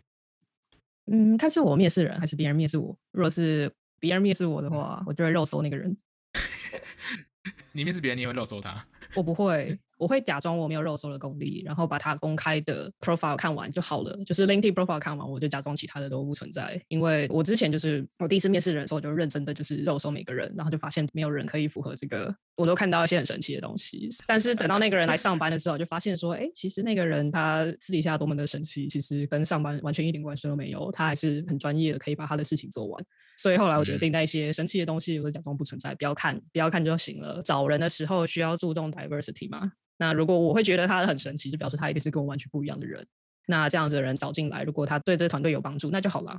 [1.11, 2.97] 嗯，看是我面试人还是别人面试我。
[3.11, 5.95] 如果是别人面试我的话，我就会肉搜那个人。
[7.73, 8.83] 你面试别人，你也会肉搜他？
[9.13, 9.77] 我不会。
[10.01, 14.17] 我会假装我没有肉搜的功力，然后把他公开的 profile 看完就好了。
[14.25, 16.81] 就是 LinkedIn profile 看完，我就假装其他的都不存在。
[16.87, 22.35] 因为我之前就是我第一次面试人的时候，我就认真的就是肉搜每个人，然后就发现没有人可以符合这个。
[22.55, 30.91] 我都看到一些很神奇的东西，但是等到那个人来上班的时候，就发现说，哎，其实那个人他私底下多么的神奇，其实跟上班完全一点关系都没有。
[30.91, 33.05] 他还是很专业的，可以把他的事情做完。
[33.37, 37.39] 所以后来我决定那些神奇的东西，我就假装不存在，不要看，不要看就行了。
[37.43, 39.71] 找人的时候需要注重 diversity 嘛。
[40.01, 43.05] 那如果我会觉得他很神奇，就表示他一定是跟我完全不一样的人。
[43.45, 46.35] 那这样子的人找进来，如果他对这个团队有帮助，那就好了。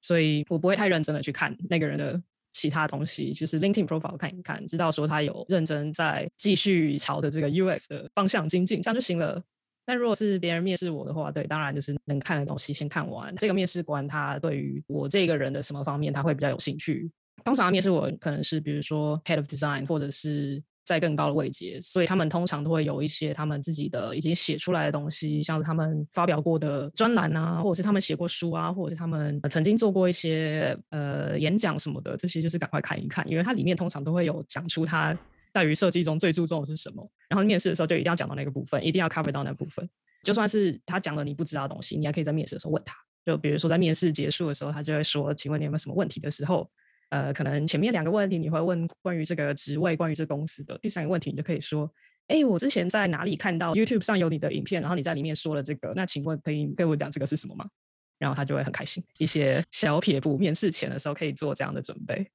[0.00, 2.20] 所以我不会太认真的去看那个人的
[2.52, 9.40] 其他东西，就是 LinkedIn profile 看一看，知道说他有认真在继续朝着这个 US 的方向精进，这样就行了。
[9.86, 13.32] 那如果是别人面试我的话，对，当然就是能看的东西先看完。
[13.36, 17.08] 这个面试官他对于我这个人的什么方面他会比较有兴趣？
[17.44, 20.60] 通常面试我可能是比如说 Head of Design 或者是。
[20.84, 35.18] 在更高的位阶，所以他们通常都会有一些他们自己的已经写出来的东西，像是他们发表过的专栏啊，或者是他们写过书啊，或者是他们曾经做过一些呃演讲什么的，这些就是赶快看一看，因为它里面通常都会有讲出他
[35.54, 39.88] 在于设计中最注重的是什么，然后面试的时候就一定要讲到那个部分，一定要 cover 到那部分，
[40.22, 42.94] 就算是他讲了你不知道的东西，你还可以在面试的时候问他，
[43.24, 46.70] 就比如说在面试结束的时候，他就会说，请问你有没有什么问题的时候。
[47.14, 51.88] 呃，可能前面两个问题你会问关于这个职位、关于这公司的，第三个问题你就可以说，
[52.26, 57.64] 哎，我之前在哪里看到 YouTube 上有你的影片，然后你在里面说了这个，那请问可以跟我讲这个是什么吗？
[58.18, 59.00] 然后他就会很开心。
[59.18, 62.26] 一些小撇步，面试前的时候可以做这样的准备。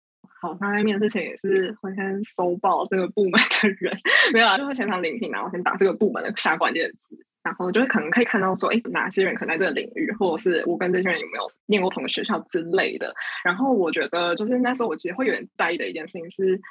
[0.42, 3.94] 好，他在面试前也是会先搜爆这个部门的人，
[4.32, 7.18] 没有啊，就会现场聆听，然后先打这个部门的下关键词。
[7.50, 13.12] 然后就是可能可以看到说，哎，哪些人可能在这个领域，或者是我跟这些人有没有念过同个学校之类的。
[13.44, 16.62] 然后我觉得，就是那时候我其实会有点在意的一件事情是。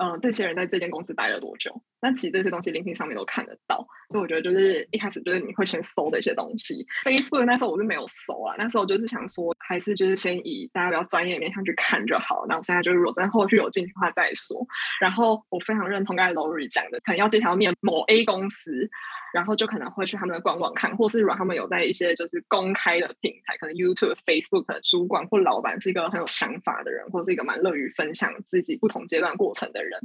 [0.00, 1.74] 嗯、呃，这些人在这间公司待了多久？
[2.00, 3.76] 那其实这些东西 LinkedIn 上面都看得到，
[4.10, 6.86] 所以我觉得就是一开始就是你会先搜的一些东西。
[7.04, 12.46] Facebook 那时候我是没有搜啊，那时候就是想说，还是就是先以大家比较专业的面向去看就好。
[12.48, 14.66] 那我现在就是如果在后续有进去的话再说。
[15.00, 18.88] 然后我非常认同刚才 Lori 讲的，可能要这条面某 A 公司。
[19.30, 30.00] 然后就可能会去他们的官网看，或是如果他们有在一些就是公开的平台，可能 YouTube、Facebook 的主管或老板是一个很有想法的人，或是一个蛮乐于分享自己不同阶段过程的人。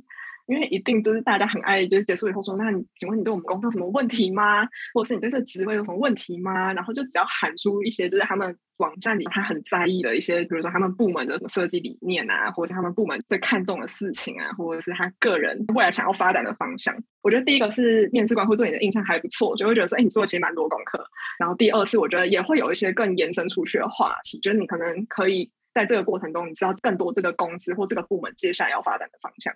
[0.45, 4.63] 因为一定就是大家很爱，就是结束以后说，那你请问你对我们公司有什么问题吗？
[4.93, 6.73] 或者是你对这个职位有什么问题吗？
[6.73, 16.93] 然后就只要喊出一些就是他们网站里他很在意的一些，比如说他们部门的设计理念啊，或者是他们部门最看重的事情啊，或者是他个人未来想要发展的方向。
[17.21, 21.01] 我觉得第一个是面试官会对你的印象还不错，就会觉得说，哎，你做的其实蛮多功课。
[21.39, 29.53] 然后第二是我觉得也会有一些更延伸出去的话题，就是你可能可以在这个过程中，你知道更多这个公司或这个部门接下来要发展的方向。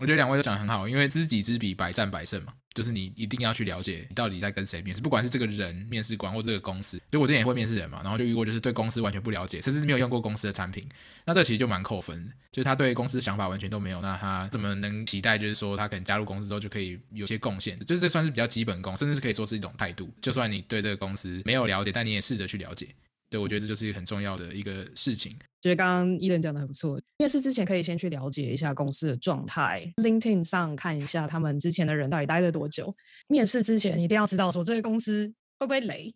[0.00, 7.00] 我觉得两位都讲得很好，因为知己知彼，百战百胜嘛，就是你一定要去了解你到底在跟谁面试，不管是这个人面试官或这个公司。
[7.10, 10.88] 就我之前也会面试人嘛，然后就遇过就是对公司完全不了解，甚至没有用过公司的产品，
[11.24, 17.78] 那这其实就蛮扣分，就是他对公司的想法完全都没有，那他怎么能期待就是说他可能加入公司之后就可以有些贡献？
[17.80, 20.08] 就是这算是比较基本功，甚至是可以说是一种态度。
[20.20, 22.88] 就算你对这个公司没有了解，但你也试着去了解。
[23.30, 25.30] 对，我觉得这就是一个很重要的一个事情。
[25.60, 27.00] 就是刚刚 Eden 讲的很不错。
[27.18, 32.94] 面试之前可以先去了解一下公司的状态，LinkedIn 上看一下他们之前的人到底待了多久。
[33.28, 35.26] 面试之前一定要知道说这个公司
[35.58, 36.14] 会不会雷。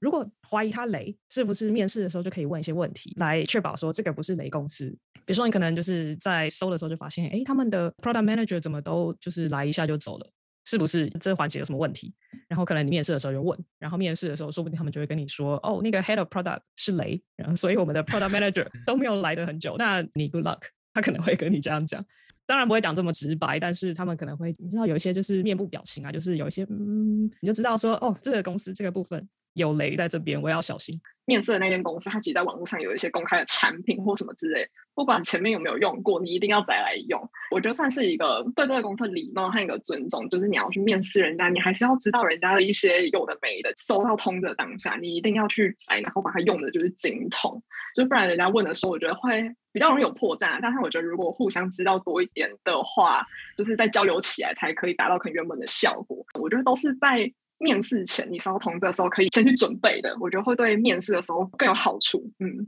[0.00, 4.86] 如果怀疑他雷，是不是面试的时候就可以问一些问题，来确保说这个不是雷公司。
[5.26, 10.26] 比如说你可能就是在搜的时候就发现，哎，他们的 Product Manager 怎么都就是来一下就走了。
[10.70, 12.14] 是不是这个环节有什么问题？
[12.46, 20.60] 然后可能你面试的时候就问，然后面试的时候说不定他们就会跟你说，哦，那个 Head of Product 是雷，然后所以我们的 Product Manager 都没有来得很久，那你 Good luck，
[20.94, 22.04] 他可能会跟你这样讲，
[22.46, 29.28] 当然不会讲这么直白，但是他们可能会，你知道有一些就是面部表情啊，就是有一些嗯，你就知道说，哦，这个公司这个部分。
[29.54, 30.98] 有雷在这边，我要小心。
[31.30, 37.20] 面试的那间公司，它其实在网络上有一些公开的产品或什么之类，不管前面有没有用过，你一定要再来用。
[37.52, 43.72] 我觉得算是一个对这个公司的礼貌和一个尊重，就是你要去面试人家，你还是要知道人家的一些有的没的。
[43.76, 47.62] 收到通的当下，你一定要去摘，然后把它用的就是精通，
[47.94, 50.58] 就不然人家问的时候，我觉得会比较容易有破绽。
[50.60, 53.24] 但是我觉得如果互相知道多一点的话，
[53.56, 56.18] 就是在交流起来才可以达到可能原本的效果。
[56.40, 57.32] 我觉得都是在。
[57.60, 62.30] 面试前你收到通知的时候，可以先去准备的，我觉得会对面试的时候更有好处。
[62.40, 62.66] 嗯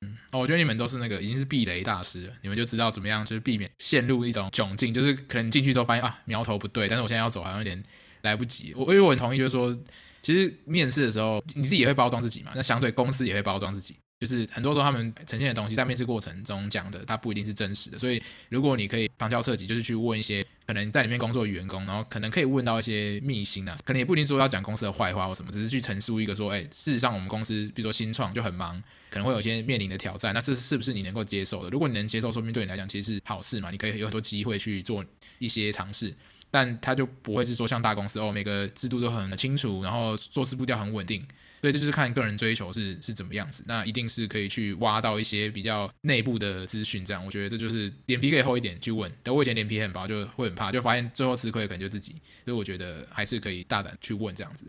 [0.00, 7.82] 嗯，哦，我觉得你们都是那个已经是避雷大师了，你们就知道怎么样就是避免陷入一种窘境，就是可能进去之后发现啊苗头不对，但是我现在要走好像有点
[8.22, 8.72] 来不及。
[8.76, 9.76] 我因为我很同意，就是说
[10.22, 13.96] 其实面试的时候你自己也会包装自己嘛，那相对公司也会包装自己。
[14.20, 17.96] 就是很多时候他们呈现的东西，在面试过程中讲的，它不一定是真实的。
[17.96, 31.70] 所以，如果你可以旁敲侧击，就是去问一些可能在里面工作的员工，然后可能可以问到一些秘辛啊，可能也不一定说要讲公司的坏话或什么，只是去陈述一个说，哎，事实上我们公司比如说新创就很忙，可能会有一些面临的挑战，那这是不是你能够接受的？
[31.70, 35.04] 如果你能接受，说明对你来讲其实是好事嘛，你可以有很多机会去做
[35.38, 36.12] 一些尝试。
[36.50, 41.20] 但他就不会是说像大公司哦，每个制度都很清楚，然后做事步调很稳定，
[41.60, 43.62] 所以这就是看个人追求是是怎么样子。
[43.66, 49.12] 那一定是可以去挖到一些比较内部的资讯，这样我觉得这就是脸皮可以厚一点去问。
[49.22, 52.12] 但我以前脸皮很薄，就会很怕，就发现最后吃亏的可能就自己。
[52.44, 54.64] 所以我觉得还是可以大胆去问这样子。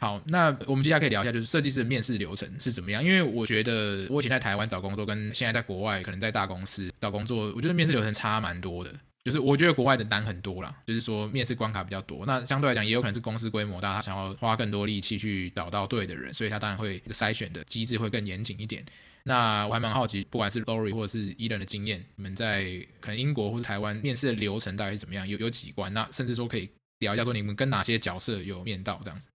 [0.00, 3.04] 好，那我们接下来可以聊一下，就是设计师的面试流程是怎么样？
[3.04, 8.94] 因为我觉得我以前在台湾找工作，跟现在在国外可能在大公司找工作，我觉得面试流程差蛮多的。
[9.28, 12.24] 就是我觉得国外的难很多啦，就是说面试关卡比较多。
[12.24, 18.82] 那相对来讲，也有可能是公司规模大，他想要花更多力气去找到对的人，所以他当然会筛选的机制会更严谨一点。
[19.24, 22.64] 那我还蛮好奇，不管是 Lori 或者是 Eden 的经验，你们在
[23.00, 25.28] 可能英国或是台湾面试的流程大概是怎么样？
[25.28, 25.92] 有有几关？
[25.92, 29.28] 那甚至说可以聊一下，说你们跟哪些角色有面到这样子？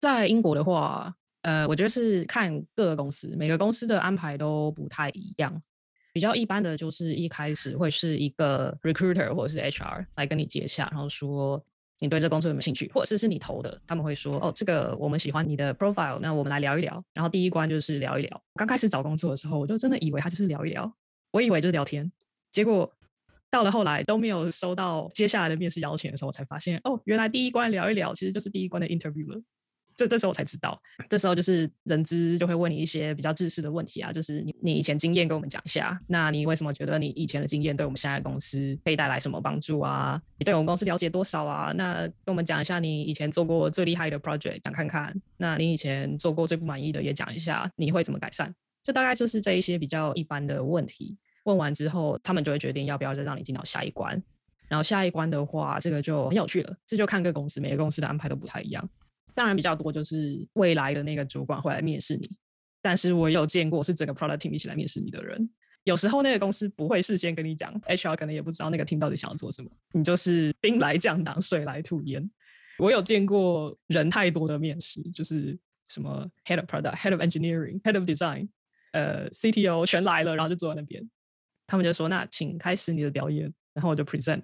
[0.00, 5.60] 在英国的话，呃，我觉得是看各个公司，每个公司的安排都不太一样。
[6.14, 11.60] 比较一般的就是一开始会是一个 recruiter 或者是 HR 来跟你接洽，然后说
[11.98, 17.04] 你对这工作有没有兴趣，或者是是你投的，他们会说哦，这个我们喜欢你的 profile，那我们来聊一聊。
[17.12, 18.42] 然后第一关就是聊一聊。
[18.54, 20.90] 刚开始找工作的时候，我就真的以为他就是聊一聊，
[21.32, 22.10] 我以为就是聊天。
[22.52, 22.88] 结果
[23.50, 29.42] 到了后来都没有收到接下来的面试邀请的时候，我才发现哦，原来第一关聊一聊其实就是第一关的 interview 了。
[29.96, 40.20] 这这时候我才知道，这时候就是人资就会问你一些比较制式的问题啊，就是你你以前经验跟我们讲一下，那你为什么觉得你以前的经验对我们现在的公司可以带来什么帮助啊？
[40.38, 41.72] 你对我们公司了解多少啊？
[41.76, 45.14] 那跟我们讲一下你以前做过最厉害的 project，讲看看。
[45.36, 48.52] 那你以前做过最不满意的也讲一下，你会怎么改善？
[48.82, 51.16] 就大概就是这一些比较一般的问题。
[51.44, 54.20] 问完之后，他们就会决定要不要再让你进到下一关。
[54.66, 58.88] 然后下一关的话，这个就很有趣了，这就看各公司，每个公司的安排都不太一样。
[59.34, 62.30] 当然比较多就是未来的那个主管会来面试你，
[62.80, 65.50] 但是我有见过是整个 product team 一起来面试你的人。
[65.82, 72.30] 有时候那个公司不会事先跟你讲，HR 可能也不知道那个 team 到底想要做什么，你就是兵来将挡，水来土掩。
[72.78, 75.58] 我有见过人太多的面试，就是
[75.88, 78.48] 什么 head of product、head of engineering、head of design，
[78.92, 81.02] 呃，CTO 全来了，然后就坐在那边，
[81.66, 84.42] 他们就说：“那请开始你的表演。”然后我就 present。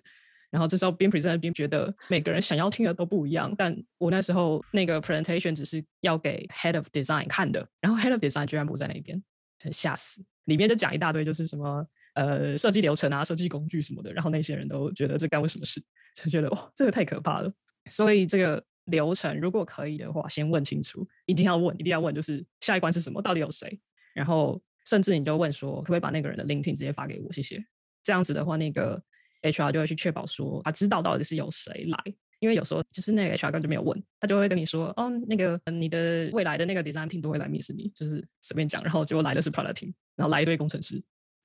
[0.51, 9.22] 然后这时候边 present 边觉得每个人想要听的都不一样，但我那时候那个 presentation 只是要给 head of design 看的，然后 head of design 居然不在那边，
[9.70, 10.20] 吓死！
[10.46, 15.80] 里面就讲一大堆，就是什么呃设计流程啊、设计工具什么的，然后那些人都觉得这干我什么事？
[16.14, 17.53] 就觉得哇，这个太可怕了。
[17.88, 23.22] 所以这个流程如果可以的话，先问清楚，一定要问，一定要问，就是下一关是什么？
[23.22, 23.80] 到底有谁？
[24.14, 27.32] 然后甚至你就问说，可不可以把那个人的 LinkedIn 直接发给我？
[27.32, 27.64] 谢谢。
[28.03, 29.01] 这样子的话，那个。
[29.43, 40.97] HR 就会去确保说他知道到底是有谁来，因为有时候就是那个 HR 根本就没有问，他就会跟你说，哦，那个你的未来的那个 design team 都会来面试你，就是随便讲，然后结果来的是 product team，然后来一堆工程师，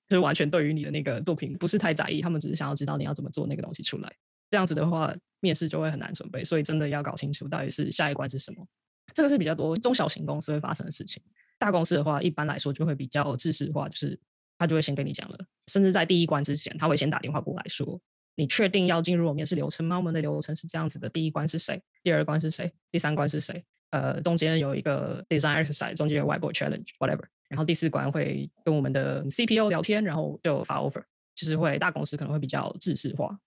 [0.07, 4.13] 就是完全对于你的那个作品不是太在意，他们只是想要知道你要怎么做那个东西出来。
[4.49, 8.65] 这样子的话，面试就会很难准备，所以真的要搞清楚到底是下一关是什么。
[9.13, 11.21] 这个是比较多中小型公司会发生的事情，
[11.57, 14.19] 大公司的话一般来说就会比较制式化，就是。
[14.57, 15.37] 他就会先跟你讲了，
[15.67, 17.99] 甚至在第一关之前，他会先打电话过来说
[18.35, 19.97] ：“你确定要进入我面试流程吗？
[19.97, 21.81] 我们的流程是这样子的，第一关是谁？
[22.03, 22.71] 第二关是谁？
[22.91, 23.63] 第三关是谁？
[23.91, 27.23] 呃，中间有一个 design exercise，中间有 whiteboard challenge，whatever。
[27.47, 31.03] 然后第四关会跟我们的 CPO 聊天，然后就发 offer，
[31.35, 33.37] 就是会大公司可能会比较制式化。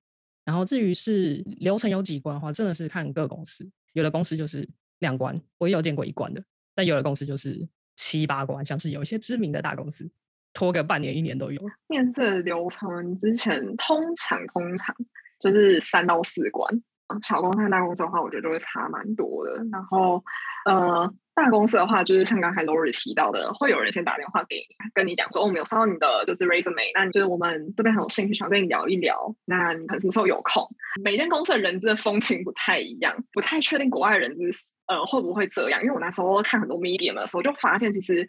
[0.45, 4.67] 然后至于是流程有几关的话，真的是看各公司，有的公司就是
[5.01, 6.43] 两关，我也有见过一关的，
[6.75, 10.11] 但有的公司就是七八关，像是有一些知名的大公司。
[10.53, 11.61] 拖个半年一年都有。
[11.89, 14.95] 面试流程之前通常通常
[15.39, 16.83] 就是三到四关，
[17.23, 19.53] 小公司和大公司的话，我觉得就会差蛮多的。
[19.71, 20.23] 然后
[20.65, 30.69] 呃，大公司的话，就是像刚才 Lori 提到的，会有人先打电话给你，跟你讲说，哦，我们有收到你的就是 resume，那你就是我们这边很有兴趣想跟你聊一聊，那你什么时候有空？
[31.03, 34.51] 每间公司的人资的风情不太一样，不太确定国外的人资。
[34.89, 35.83] 呃，会不会这样？
[35.83, 38.27] 因为我那时候看很多 medium 的时候，就发现其实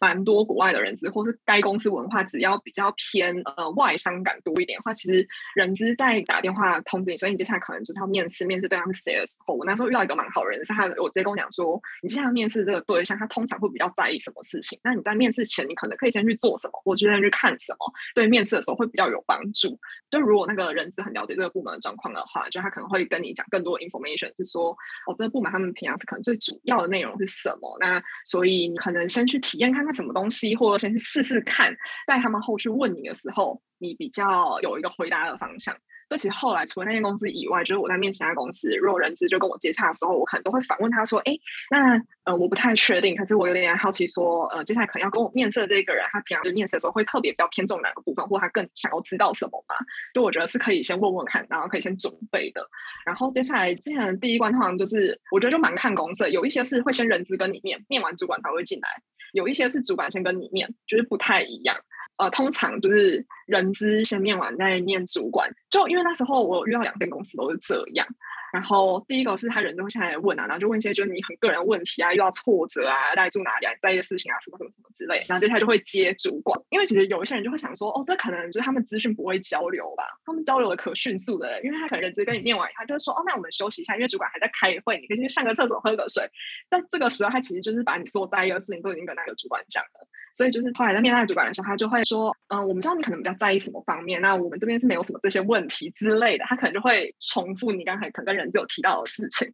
[0.00, 14.80] 蛮多国外的人资，或是该公司文化，只要比较偏呃外商感多一点的话，其实人资在打电话通知你，所以你接下来可能就是要面试，面试对象是谁的时候，我那时候遇到一个蛮好人，是他，我直接跟我讲说，你接下来面试这个对象，他通常会比较在意什么事情？
[14.82, 19.78] 那你在面试前，你可能可以先去做什么，或者先去看什么，对面试的时候会比较有帮助。
[20.08, 24.70] 就如果那个人资很了解这个部门的状况的话，就他可能会跟你讲更多 information，是说
[25.06, 25.97] 哦，这个部门他们平常。
[26.06, 27.76] 可能最主要的内容是什么？
[27.80, 31.74] 那所以你可能先去体验看看什么东西，或者先去试试看，
[32.06, 35.76] 在他们后续问你的时候，你比较有一个回答的方向。
[36.08, 41.36] 所以其实后来除了那间公司以外，就是我在面其他公司，如果人资就跟我接洽的时候，我可能都会反问他说：“哎，
[41.70, 49.74] 那呃我不太确定，可是我有点好奇说，呃接下来可能要跟我面试的这个人，他平常就面试的时候会特别比较偏重哪个部分，或他更想要知道什么嘛？”
[50.14, 52.66] 就我觉得是可以先问问看，然后可以先准备的。
[53.04, 58.88] 然后接下来之前的第一关通常就是我觉得就蛮看公司，有一些是会先人资跟你面，面完主管才会进来；
[59.34, 61.76] 有一些是主管先跟你面，就是不太一样。
[62.18, 68.06] 呃，通常就是人资先面完再面主管，就因为那时候我遇到两间公司都是这样。
[68.50, 75.22] 然后第一个是他人都会下来问啊，然后就问一些就是你很个人问题啊，遇到挫折啊，大概住哪里啊，在意的事情啊，什么什么什么之类。
[75.28, 86.26] 然后接下来就会接主管，因为其实有一些人就会想说，哦，这可能就是他们资讯不会交流吧，他们交流的可迅速的，因为他可能人资跟你念完，他就说，哦，那我们休息一下，因为主管还在开会，你可以先上个厕所喝个水。
[86.70, 90.08] 但这个时候他其实就是把你所在意的事情都已经跟那个主管讲了。
[90.38, 96.44] 所以就是后来在面那个主管的时候，他就会说，嗯，我们知道你可能比较在意什么方面，那我们这边是没有什么这些问题之类的。
[96.44, 99.52] 他可能就会重复你刚才可能跟人资有提到的事情，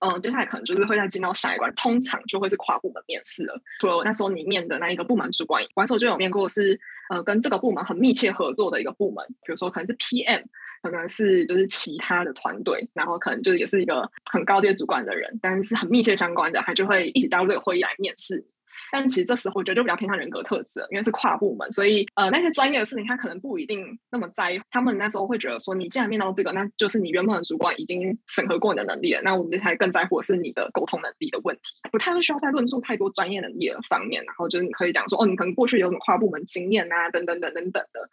[0.00, 3.58] 嗯，接下来可能就是会再进到下一关，通常就会是跨部门面试了。
[3.80, 6.78] 除了那时候你面的那一个部门主管，完时候就有面过是，
[7.08, 10.42] 呃，跟这个部门很密切合作的一个部门，比如说可能是 PM，
[10.82, 18.44] 可能是就是其他的团队，然后可能就也是一个很高阶主管的人，但是很密切相关的，他就会一起加入这个会议来面试。
[18.92, 24.60] 但其实这时候我觉得就比较偏向人格特质，因为是跨部门，所以呃那些专业的事情他可能不一定那么在意。
[24.70, 29.20] 他们那时候会觉得说，你既然面到这个，那就是你原本的主管已经审核过你的能力了。
[29.22, 34.24] 那我们才更在乎的是你的沟通能力的问题，不太会需要再论述太多专业能力的方面。
[34.24, 38.08] 然后就是你可以讲说，哦，你可能过去有什么跨部门经验啊，等等等等等的。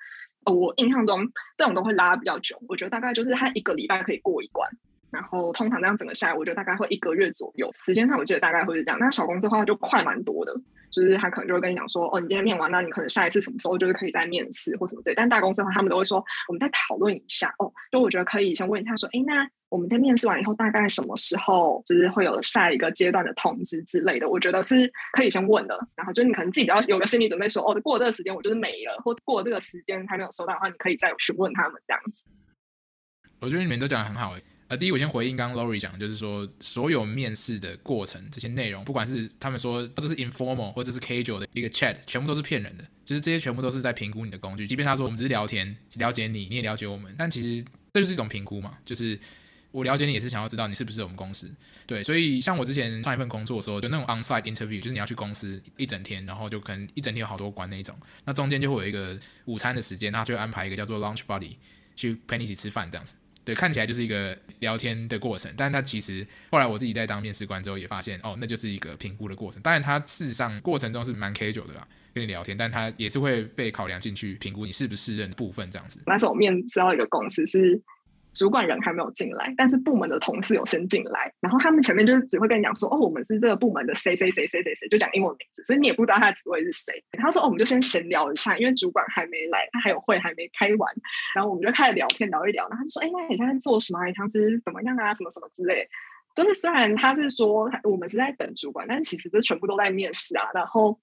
[0.45, 1.25] 呃，我印象中
[1.57, 4.69] 这种都会拉比较久，我觉得大概就是他一个礼拜可以过一关。
[5.13, 7.69] 然后通常这样整个下来，我觉得大概会一个月左右。
[7.73, 8.99] 时间上我记得大概会是这样。
[8.99, 10.51] 那小公司的话就快蛮多的，
[10.91, 15.15] 就是他可能就会跟你讲说，哦，你今天面完，那你可能下一次什么时候就是可以再面试或什么之类。
[15.15, 17.53] 但大公司的话，他们都会说，我们再讨论一下。
[17.59, 24.27] 哦，就我觉得可以先问他说，哎，那我们在面试完以后，大概什么时候就是会有下一个阶段的通知之类的？
[24.27, 25.77] 我觉得是可以先问的。
[25.95, 32.25] 然后就你可能自己比较有个心理准备说，哦，过这个时间我就是没了，或过这个时间还没有收到的话，你可以再询问他们这样子。
[33.39, 34.43] 我觉得你们都讲的很好诶。
[34.77, 42.85] 第一，我先回应刚刚 Lori 讲，就是说所有面试的过程，这些内容，不管是他们说这是 informal 或者是 casual 的一个 chat，全部都是骗人的。
[43.05, 44.65] 就是这些全部都是在评估你的工具。
[44.65, 48.77] 即便他说我们只是聊天，了解你，你也了解我们，但其实这就是一种评估嘛。
[48.85, 49.19] 就是
[49.71, 51.53] 我了解你，也是想要知道你是不是我们公司。
[51.85, 57.93] 对，所以像我之前上一份工作的时候，就那种 onsite interview，就是你要去公司一整天，然后就可能一整天有好多关那一种。
[58.23, 61.57] 那中间就会有一个午餐的时间，他就安排一个叫做 lunch buddy
[61.97, 63.15] 去陪你一起吃饭这样子。
[63.45, 69.61] 对，看起来就是一个聊天的过程，但是他其实后来我自己在当面试官之后也发现，哦，那就是一个评估的过程。
[69.61, 76.01] 当然，他事实上过程中是蛮 casual 的啦，跟你聊天，但他也是会被考量进去评估你是不适任的部分这样子。
[76.05, 77.81] 那时候我面试到一个公司是。
[78.33, 86.93] 主管人还没有进来，但是部门的同事有先进来，然后他们前面就是只会跟你讲说，哦，我们是这个部门的谁谁谁谁谁谁，就讲英文名字，所以你也不知道他的职位是谁。
[87.11, 90.93] 他说，哦，我们就先闲聊一下，因为主管还没来，他还有会还没开完，
[91.35, 94.03] 然后我们就开始聊天聊一聊，然后他就说，哎，那你现在做什么？
[94.05, 95.13] 你当时怎么样啊？
[95.13, 95.87] 什么什么之类。
[96.35, 100.99] 就是虽然他是说我们是在等主管，但其实这全部都在面试啊，然后。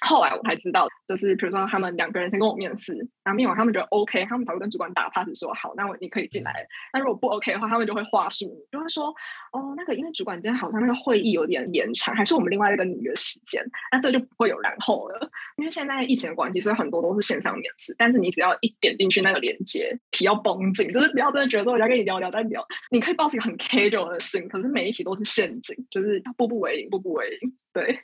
[0.00, 2.92] 后来我才知道，就是比如说他们两个人先跟我面试，
[3.22, 6.66] 然后面完他们觉得 OK，他们才会跟主管打 pass 说好，那我你可以进来。
[6.92, 9.06] 那如果不 OK 的话，他们就会话术，就会说
[9.52, 15.30] 哦，那个因为主管今天好像那个会议有点延长，还是我们另外一个预约时间，那这就不会有然后了。
[15.56, 28.00] 因为现在疫情的关系，所以很多都是线上面试，但是你只要一点进去那个链接，皮要绷紧，就是不要真的觉得说我要跟你聊聊再聊，你可以抱持一个很 casual 的心，可是每一题都是陷阱，就是步步为营，步步为营，对。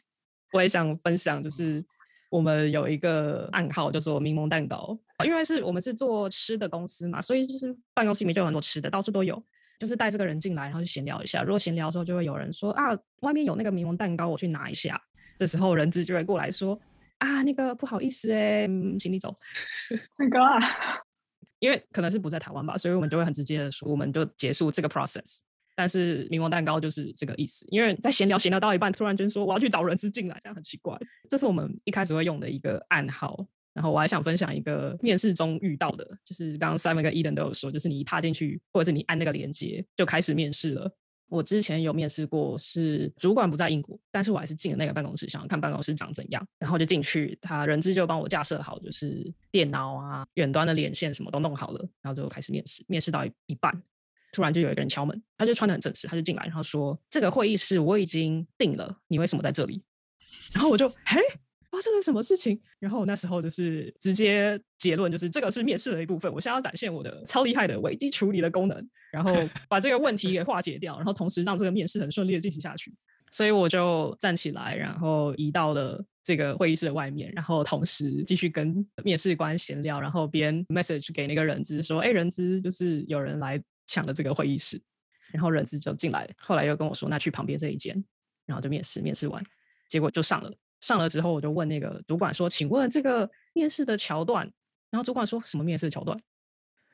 [0.53, 1.85] 我也想分享，就是
[2.31, 9.43] 我们有一个暗号叫做“柠檬蛋糕”，因为是我们是做吃的公司嘛，所以就是办公室里面就有很多吃的，到处都有。
[9.79, 11.43] 就是带这个人进来，然后就闲聊一下。
[11.43, 15.01] 如果闲聊的时候，就会有人说啊，外面有那个柠檬蛋糕，我去拿一下。
[15.39, 16.79] 的时候人资就会过来说
[17.17, 19.35] 啊，那个不好意思哎、欸，请你走。
[20.19, 20.39] 那个，
[21.61, 25.39] 因为可能是不在台湾吧，所以我们就会很直接的说，我们就结束这个 process。
[25.81, 30.95] 但是柠檬蛋糕就是这个意思，因为在闲聊闲聊到一半，突然间说我要去找人资进来，这样很奇怪。
[31.31, 33.47] 这是我们一开始会用的一个暗号。
[33.72, 40.95] 然后我还想分享一个面试中遇到的，就是刚刚 Simon 跟 Eden 都有说，就是你一踏进去，或者是你按那个连接就开始面试了。
[41.28, 53.81] 我之前有面试过，是主管不在英国，但是我还是进了那个办公室，想要看办公室长怎样，然后就进去，他人资就帮我架设好，就是电脑啊、远端的连线什么都弄好了，然后就开始面试，面试到一半。
[54.33, 59.83] 突然就有一个人敲门，他就穿得很正式，他就进来，然后说：“这个会议室我已经定了，你为什么在这里？”
[60.53, 61.20] 然后我就：“嘿，
[61.70, 69.35] 发生了什么事情？”然后我那时候就是直接结论，就是这个是面试的一部分，我现在要展现我的超厉害的危机处理的功能，然后
[69.68, 72.95] 把这个问题给化解掉，然后同时让这个面试很顺利的进行下去。
[73.33, 83.61] 所以我就站起来，然后移到了这个会议室的外面，然后同时继续跟面试官闲聊，然后边 message 给那个人资说：“哎，人资就是有人来。”
[83.91, 84.80] 抢的这个会议室，
[85.32, 87.93] 然后人资就进来，后来又跟我说，那去旁边这一间，
[88.47, 89.45] 然后就面试，面试完，
[89.88, 90.53] 结果就上了。
[90.80, 94.51] 上了之后，我就问那个主管说：“请问这个面试的桥段？”
[94.91, 96.18] 然后主管说什么面试的桥段？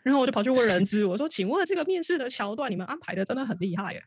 [0.02, 4.02] 然后我就跑去问人资，我说：“请问这个面试的桥段，你们安排的真的很厉害耶？”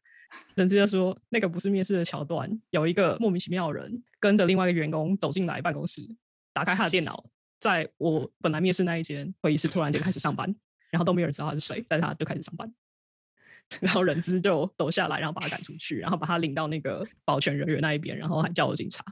[0.56, 6.02] 人资就说：“那个不是面试的桥段，有一个莫名其妙的人跟着另外一个员工走进来办公室，
[6.52, 7.24] 打开他的电脑，
[7.60, 10.54] 在我本来面试那一间会议室突然间开始上班，
[10.92, 12.72] 然后都没有人知道他是谁，但是他就开始上班。
[13.82, 19.04] 然后人资就走下来，然后把他赶出去，然后把他领到那个保全人员那一边，然后还叫了警察。”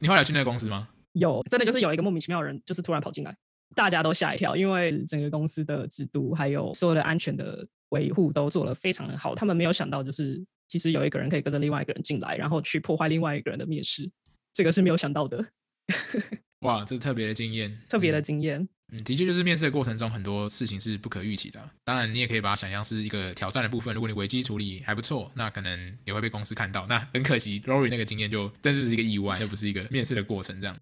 [0.00, 0.88] 你后来去那个公司吗？
[1.12, 3.34] 有，真的就是有一个莫名其妙的人，就是突然跑进来。
[3.74, 9.34] 大家都吓一跳，因为整个公司的制度还有所有的安全的维护都做得非常的好。
[9.34, 14.10] 他们没有想到，就是其实有一个人可以跟着另外一个人进来，然后去破坏另外一个人的面试，
[14.52, 15.44] 这个是没有想到的。
[16.60, 18.60] 哇，这是特别的经验，特别的经验。
[18.60, 21.60] 嗯，嗯的确就是面试的过程中很多事情是不可预期的。
[21.84, 23.94] 当然，你也可以把它想象是一个挑战的部分。
[23.94, 26.86] 如果你危机处理还不错，那可能也会被公司看到。
[26.86, 30.60] 那很可惜，Rory 那个经验就真是一个意外，又不是一个面试的过程。
[30.60, 30.76] 这样，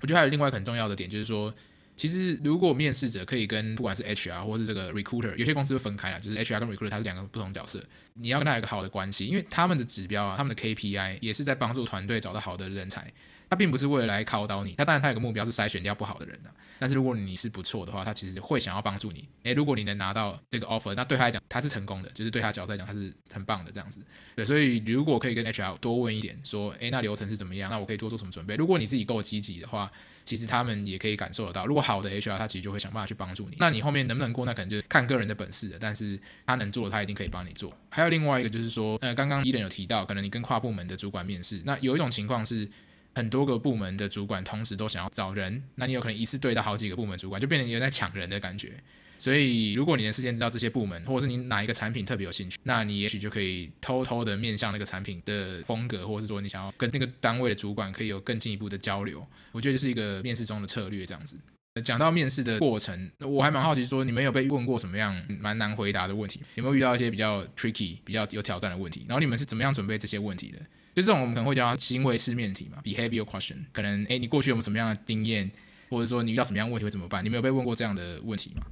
[0.00, 1.54] 我觉得还有另外一个很重要的点，就是说。
[1.94, 7.84] 其实，如果面试者可以跟不管是 HR 或是这个 recruiter，有些公司会分开了，就是 HR 跟 recruiter，它是两个不同角色。
[8.14, 13.12] 你要跟他有一个好的关系，因为他们的指标啊，他们的 KPI 也是在帮助团队找到好的人才。
[13.50, 16.56] 他并不是为了来考倒你，他当然他有个目标是筛选掉不好的人的、啊。
[16.82, 19.24] 但是如果你是不错的话，他其实会想要帮助你。
[19.44, 24.00] 诶，如果你能拿到这个 offer，那对他来讲他是成功的，就是对他角色来讲他是很棒的这样子。
[24.34, 27.70] 对，所以如果可以跟 HR 多问一点，说，诶，那流程是怎么样？
[27.70, 28.56] 那我可以多做什么准备？
[28.56, 29.88] 如果你自己够积极的话，
[30.24, 31.64] 其实他们也可以感受得到。
[31.66, 33.56] 如果好的 HR，他其实就会想办法去帮助你。
[33.60, 35.76] 那你后面能不能过，那可能就是看个人的本事了。
[35.80, 37.72] 但是他能做，他一定可以帮你做。
[37.90, 42.68] 还有另外一个就是说，呃，刚刚伊人有提到，可能你跟跨部门的主管面试，那有一种情况是。
[43.14, 48.72] 很多个部门的主管同时都想要找人，那你有可能一次对到好几个部门主管，就变成有在抢人的感觉。
[49.18, 59.24] 所以，如果你能事先知道这些部门，或者是你哪一个产品特别有兴趣，那你也许就可以偷偷的面向那个产品的风格，或者是说你想要跟那个单位的主管可以有更进一步的交流。
[59.52, 61.36] 我觉得这是一个面试中的策略，这样子。
[61.84, 66.40] 讲到面试的过程，我还蛮好奇，说你们有被问过什么样蛮难回答的问题？
[66.56, 69.06] 有没有遇到一些比较 tricky、比较有挑战的问题？
[69.08, 70.58] 然后你们是怎么样准备这些问题的？
[70.94, 73.64] 就这种我们可能会叫行为式面题嘛，behavior question。
[73.72, 75.50] 可能诶，你过去有没有什么样的经验，
[75.88, 77.24] 或者说你遇到什么样的问题会怎么办？
[77.24, 78.62] 你没有被问过这样的问题吗？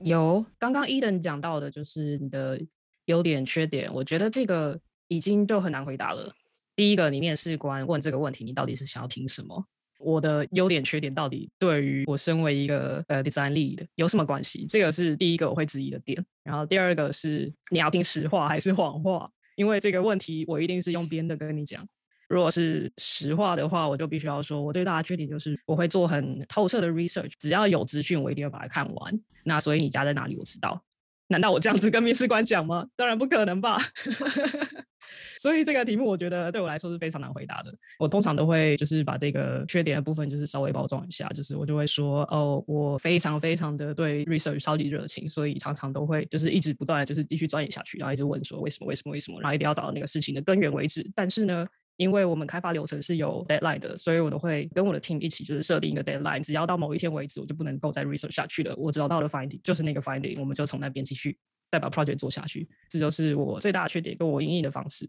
[0.00, 2.60] 有，刚刚 Eden 讲到的就是你的
[3.06, 4.78] 优点、缺点，我觉得这个
[5.08, 6.34] 已经就很难回答了。
[6.74, 9.64] 第一个，你面试官问这个问题，你到底是想要听什么？
[9.98, 14.66] 我的优点、缺点到底对于我身为一个呃 design lead 有什么关系？
[14.68, 16.22] 这个是第一个我会质疑的点。
[16.42, 19.30] 然后第二个是你要听实话还是谎话？
[19.56, 21.84] 因为这个问题，我一定是用编的跟你讲。
[22.28, 29.20] 如果是实话的话，我就必须要说，我最大的缺点就是我会做很透彻的 research，只要有资讯，我一定要把它看完。
[29.44, 30.36] 那所以你家在哪里？
[30.36, 30.82] 我知道。
[31.28, 32.86] 难道我这样子跟面试官讲吗？
[32.96, 33.78] 当然不可能吧。
[35.38, 37.72] 所以这个题目我觉得对我来说是非常难回答的。
[37.98, 51.08] 我通常都会就是把这个缺点的部分就是稍微包装一下，就是我就会说哦，我非常非常的对 research 超级热情，所以常常都会就是一直不断就是继续钻研下去，然后一直问说为什么为什么为什么，然后一定要找到那个事情的根源为止。
[51.14, 58.74] 但是呢，因为我们开发流程是有 deadline 的，所以我都会跟我的 team 一起就是设定一个 deadline，只要到某一天为止，我就不能够再 research 下去了。
[58.76, 61.36] 我找到的 finding 就是那个 finding，我们就从那边继续
[61.70, 62.68] 再把 project 做下去。
[62.88, 65.08] 这就是我最大的缺点，跟我因应的方式。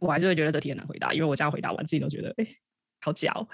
[0.00, 2.46] 我还是会觉得这题很难回答，因为我这样回答完自己都觉得哎，
[3.00, 3.46] 好假哦。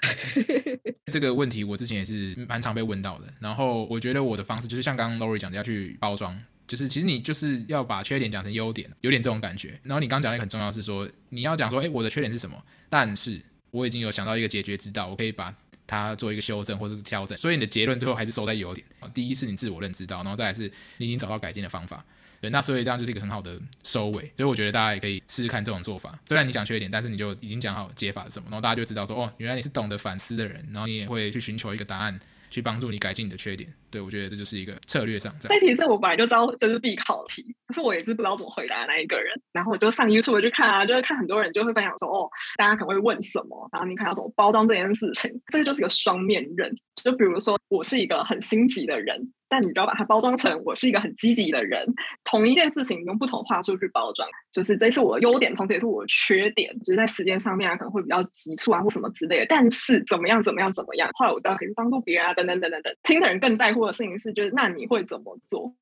[1.11, 6.39] 这个问题我之前也是蛮常被问到的，然后我觉得我的方式就是像刚刚 Lori 讲的，要去包装。
[6.67, 9.79] 就是其实你就是要把缺点讲成优点，有点这种感觉。
[9.83, 12.57] 然后你刚讲的很重要是说，你要讲说，哎，我的缺点是什么？
[12.89, 13.39] 但是
[13.71, 15.55] 我已经有想到一个解决之道，我可以把
[15.87, 17.37] 它做一个修正或者是调整。
[17.37, 18.87] 所以你的结论最后还是收在优点。
[19.13, 22.05] 第一是你自我认知到，然后再来是你已经找到改进的方法。
[22.41, 24.23] 对，那所以这样就是一个很好的收尾。
[24.37, 26.19] 所以我觉得大家也可以试试看这种做法。
[26.29, 32.21] 虽然你讲缺点，但是你就已经讲好解法是什么，然后大家就知道说，哦，原来你是懂得反思的人，然后你也会去寻求一个答案。
[32.55, 35.35] 去帮助你改进你的缺点，对，我觉得这就是一个策略上。
[35.41, 39.35] 这题是我本来就知道这是必考题，可是我也是不知道怎么回答的那一个人。
[39.51, 45.29] 然后我就上 YouTube 去看啊，就会看很多人就会分享说，哦，大家可能会问什么，然后你看要怎么包装这件事情。
[45.53, 46.73] 这个就是一个双面刃。
[47.03, 49.33] 就比如说，我是一个很心急的人。
[49.49, 51.87] 但你只要把它包装成我是一个很积极的人，
[52.25, 59.47] 同一件事情用不同话术去包装，就是这是我的优点，同时也是我的缺点，就是在时间上面啊可能会比较急促啊或什么之类的。
[59.49, 62.95] 但是怎么样怎么样怎么样，后来我知道可以帮助别人啊等等等等等。
[63.03, 65.75] 听的人更在乎的事情是，就是那你会怎么做？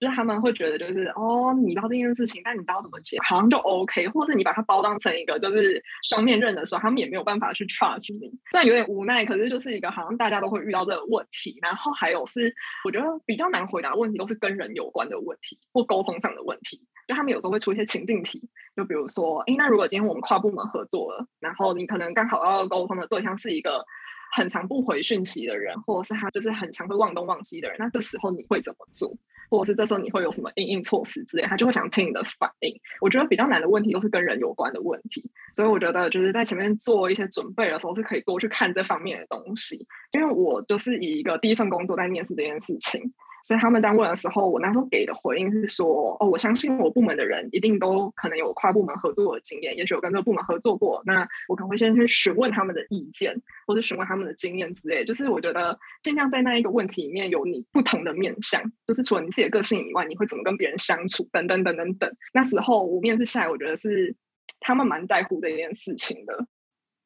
[0.00, 8.32] 就是他们会觉得，就是哦，你知道这件事情，但你知道怎么解，好像就 OK，或者你把它包装成一个就是双面刃的时候，他们也没有办法去 charge 你。
[8.50, 11.58] 虽然有点无奈，可是就是一个好像大家都会遇到这个问题。
[11.60, 12.50] 然后还有是，
[12.84, 16.80] 我觉得比较难回答的问题都是跟人有关的问题或沟通上的问题。
[17.06, 18.42] 就他们有时候会出一些情境题，
[18.74, 23.84] 就比如说，诶，那如果今天我们跨部门合作了，然后你可能刚好要沟通的对象是一个。
[24.32, 29.12] 很常不回讯息的人，或者是他就是很常会忘东忘西的人，那这时候你会怎么做？
[29.50, 32.74] 或者是这时候你会有什么应应措施之类，他就会想听你的反应。
[33.00, 39.84] 我觉得比较难的问题都是跟人有关的问题，所以我觉得就是在前面做一些准备的时候，是可以多去看这方面的东西。
[40.12, 43.12] 因为我就是以一个第一份工作在面试这件事情。
[43.42, 51.02] 所以他们在问的时候，我那时候给的回应是说：“哦，我相信我部门的人一定都可能有跨部门合作的经验，也许我跟这个部门合作过。
[51.06, 53.34] 那我可能会先去询问他们的意见，
[53.66, 55.04] 或者询问他们的经验之类。
[55.04, 62.10] 就是我觉得尽量在那一个问题里面有你不同的面向，就是除了你自己的个性以外，你会怎么跟别人相处，等等等等等。
[62.32, 64.14] 那时候我面试下来，我觉得是
[64.60, 66.46] 他们蛮在乎这件事情的。”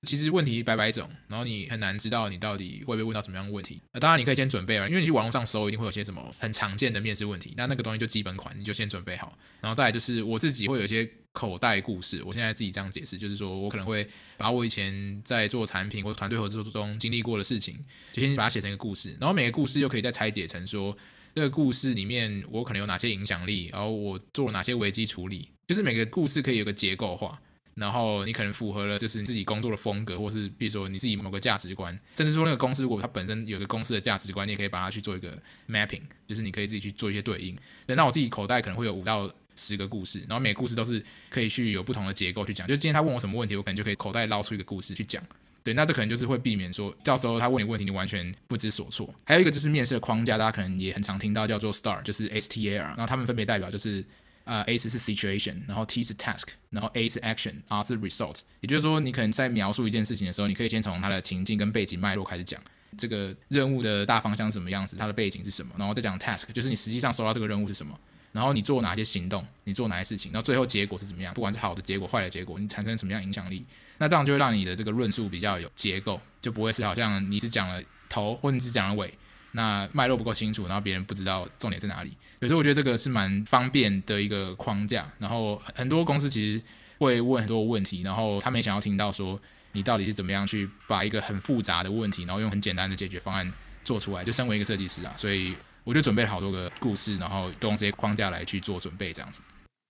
[0.05, 3.81] 其实问题百百种，然后你很难知道你到底会被问到什么样的问题。
[3.93, 7.55] 呃，当然你可以先准备啊，因为你去网络上搜，一定会有些什么很常见的面试问题。
[7.57, 9.37] 那那个东西就基本款，你就先准备好。
[9.61, 17.77] 然后再来就是我自己会有一些口袋故事，我现在自己这样解释，就是说我可能会把我以前在做产品或团队合作中经历过的事情，
[18.13, 19.17] 就先把它写成一个故事。
[19.21, 20.97] 然后每个故事又可以再拆解成说，
[21.35, 27.41] 这个故事里面我可能有哪些影响力，然后我做了哪些危机处理，就是每个故事可以有个结构化。
[27.75, 35.37] 然后你可能符合了，就是你自己工作的风格，或是比如说你自己某个价值观，甚至说那个公司如果它本身有个公司的价值观，你也可以把它去做一个
[35.69, 37.59] mapping，就是你可以自己去做一些对应。
[37.87, 42.67] 那我自己口袋可能会有五到十个故事，然后每个故事都是可以去有不同的结构去讲。
[42.69, 45.21] 就今天他问我什么问题，我可能就可以口袋捞出一个故事去讲。
[45.65, 49.13] 对，那这可能就是会避免说到时候他问你问题，你完全不知所措。
[49.25, 54.05] 还有一个就是面试的框架，大家可能也很常听到叫做 STAR，就是 S T A R，然后他们分别代表就是。
[54.45, 58.41] 呃、，A 是 situation，然后 T 是 task，然后 A 是 action，R 是 result。
[58.61, 62.61] 也就是说，你可能在描述一件事情的时候，你可以先从它的情境跟背景脉络开始讲，
[62.99, 67.99] 这个任务的大方向是什么样子，它的背景是什么，然后再讲 task，就是你实际上收到这个任务是什么，
[68.33, 73.65] 然后你做哪些行动，你做哪些事情，然后最后结果是怎么样，不管是好的结果、坏的结果，你产生什么样影响力，
[73.97, 79.13] 那这样就会让你的这个论述比较有结构，就不会是好像你只讲了头，或者你只讲了尾。
[79.57, 85.09] 那脉络不够清楚，然后别人不知道重点在哪里，所以说我觉得这个是蛮方便的一个框架。
[85.19, 86.63] 然后很多公司其实
[86.99, 89.41] 会问很多问题，然后他们也想要听到说
[89.71, 93.51] 你到底是怎么样去把一个很复杂的问题，然后用很简单的解决方案
[93.85, 94.25] 做出来。
[94.25, 99.41] 就身为一个设计师啊，所以我就准备了好多个故事，然后都用这些框架来去做准备，这样子。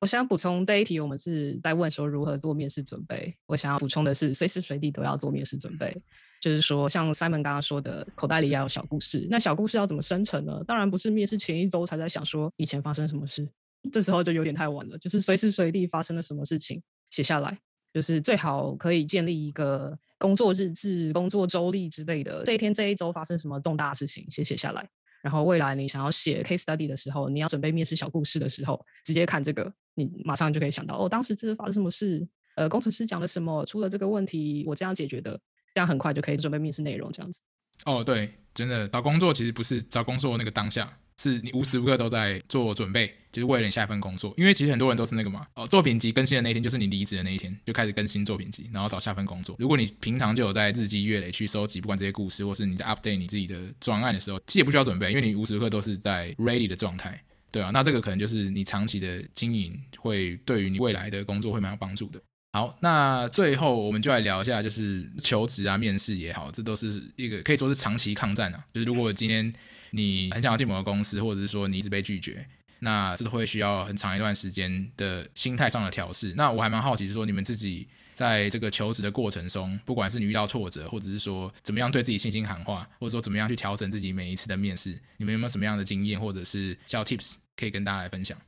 [0.00, 3.34] 我想补充第一题，我们是在问说如何做面试准备。
[3.46, 5.96] 我想要补充的是，随时随地都要做面试准备。
[6.44, 9.26] 就是说，像 Simon 刚刚说的，口袋里要有小故事。
[9.30, 10.62] 那小故事要怎么生成呢？
[10.66, 13.48] 当然不是面试前一周才在想说以前发生什么事，
[13.90, 14.98] 这时候就有点太晚了。
[14.98, 17.58] 就是随时随地发生了什么事情写下来，
[17.94, 22.44] 就是最好可以建立一个工作日志、工作周历之类的。
[22.44, 24.86] 这一天这一周发生什么重大事情，先写下来。
[25.22, 32.28] 然后未来你想要写 case study 的时候，你要准备面试小故事的时候，直接看这个，你马上就可以想到哦，当时这是发生什么事？
[32.56, 33.64] 呃，工程师讲了什么？
[33.64, 35.40] 出了这个问题，我这样解决的。
[35.74, 37.40] 这样很快就可以准备面试内容，这样子。
[37.84, 44.32] 哦，对，真的找工作其实不是找工作那个当下，是你无时无刻都在做准备，就是为了你下一份工作。
[44.36, 49.56] 因为其实很多人都是那个嘛，哦，作品集更新的那一天就是你离职的那一天，就开始更新作品集，然后找下份工作。
[49.58, 57.20] 如果你平常就有在日积月累去收集，不管这些故事，或是你在 update 你自己的专案的时候，其实也不需要准备，因为你无时无刻都是在 ready 的状态，
[57.50, 62.22] 对啊，那这个可能就是你长期的经营会对于你未来的工作会蛮有帮助的。
[62.54, 68.64] 好，那最后我们就来聊一下，就是求职啊、面试也好，这都是一个可以说是长期抗战啊。
[68.72, 69.52] 就是如果今天
[69.90, 72.46] 你很想要进某个公司，或者是说你一直被拒绝，
[72.78, 76.32] 那这都会需要很长一段时间的心态上的调试。
[76.36, 88.38] 那我还蛮好奇，就是说你们自己在这个求职的过程中，不管是你遇到挫折，或者是说怎么样对自己信心喊话，或者说怎么样去调整自己每一次的面试，你们有没有什么样的经验或者是小 tips 可以跟大家来分享？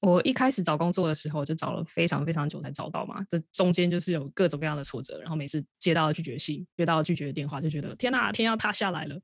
[0.00, 3.24] 我一开始找工作的时候，就找了非常非常久才找到嘛。
[3.30, 9.18] 这中间就是有各种各样的挫折，然后每次接到拒绝信，接到拒绝电话，就觉得天哪，天要塌下来了。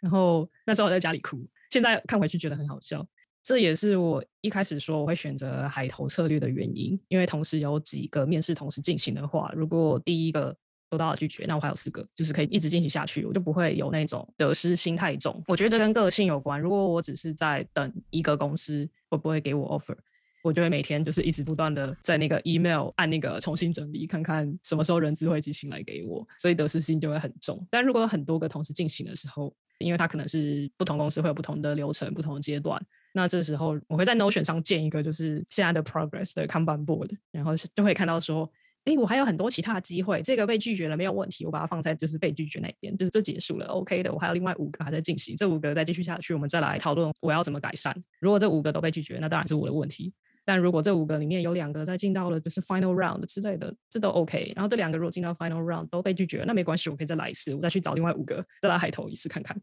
[0.00, 3.06] 然后那时候我在家里哭，现在看回去觉得很好笑。
[3.42, 10.56] 这也是我一开始说我会选择海投策略的原因，因为同时有几个面试同时进行的话，如果第一个
[10.90, 15.42] 收到了拒绝，那我还有四个，就是可以一直进行下去，我就不会有那种得失心太重。
[15.46, 16.58] 我觉得这跟个性有关。
[16.58, 19.96] 如果我只是在等一个公司会不会给我 offer。
[20.44, 27.66] 我就会每天就是一直不断的在那个 email 按那个重新整理，看看什么时候人资会寄信来给我，所以得失心就会很重。
[27.70, 32.78] 但如果有很多个同时进行的时候，因为它可能是不同公司会有不同的流程、不同的阶段，
[33.14, 38.46] 那这时候我会在 Notion 上建一个就是现在的 progress 的 Kanban board，然后就会看到说，
[38.84, 44.12] 哎，我还有很多其他的机会，这个被拒绝了没有问题，我把它放在就是被拒绝那边，就是这结束了，OK 的。
[44.12, 47.96] 我还有另外五个还在进行，这五个再继续下去，我们再来讨论我要怎么改善。
[48.20, 50.12] 如果这五个都被拒绝，那当然是我的问题。
[50.44, 54.52] 但如果这五个里面有两个在进到了就是 final round 之类的，这都 OK。
[54.54, 59.56] 然后这两个如果进到 final round 都被拒绝，那没关系，我可以再来一次，我再去找另外五个，再来海投一次看看。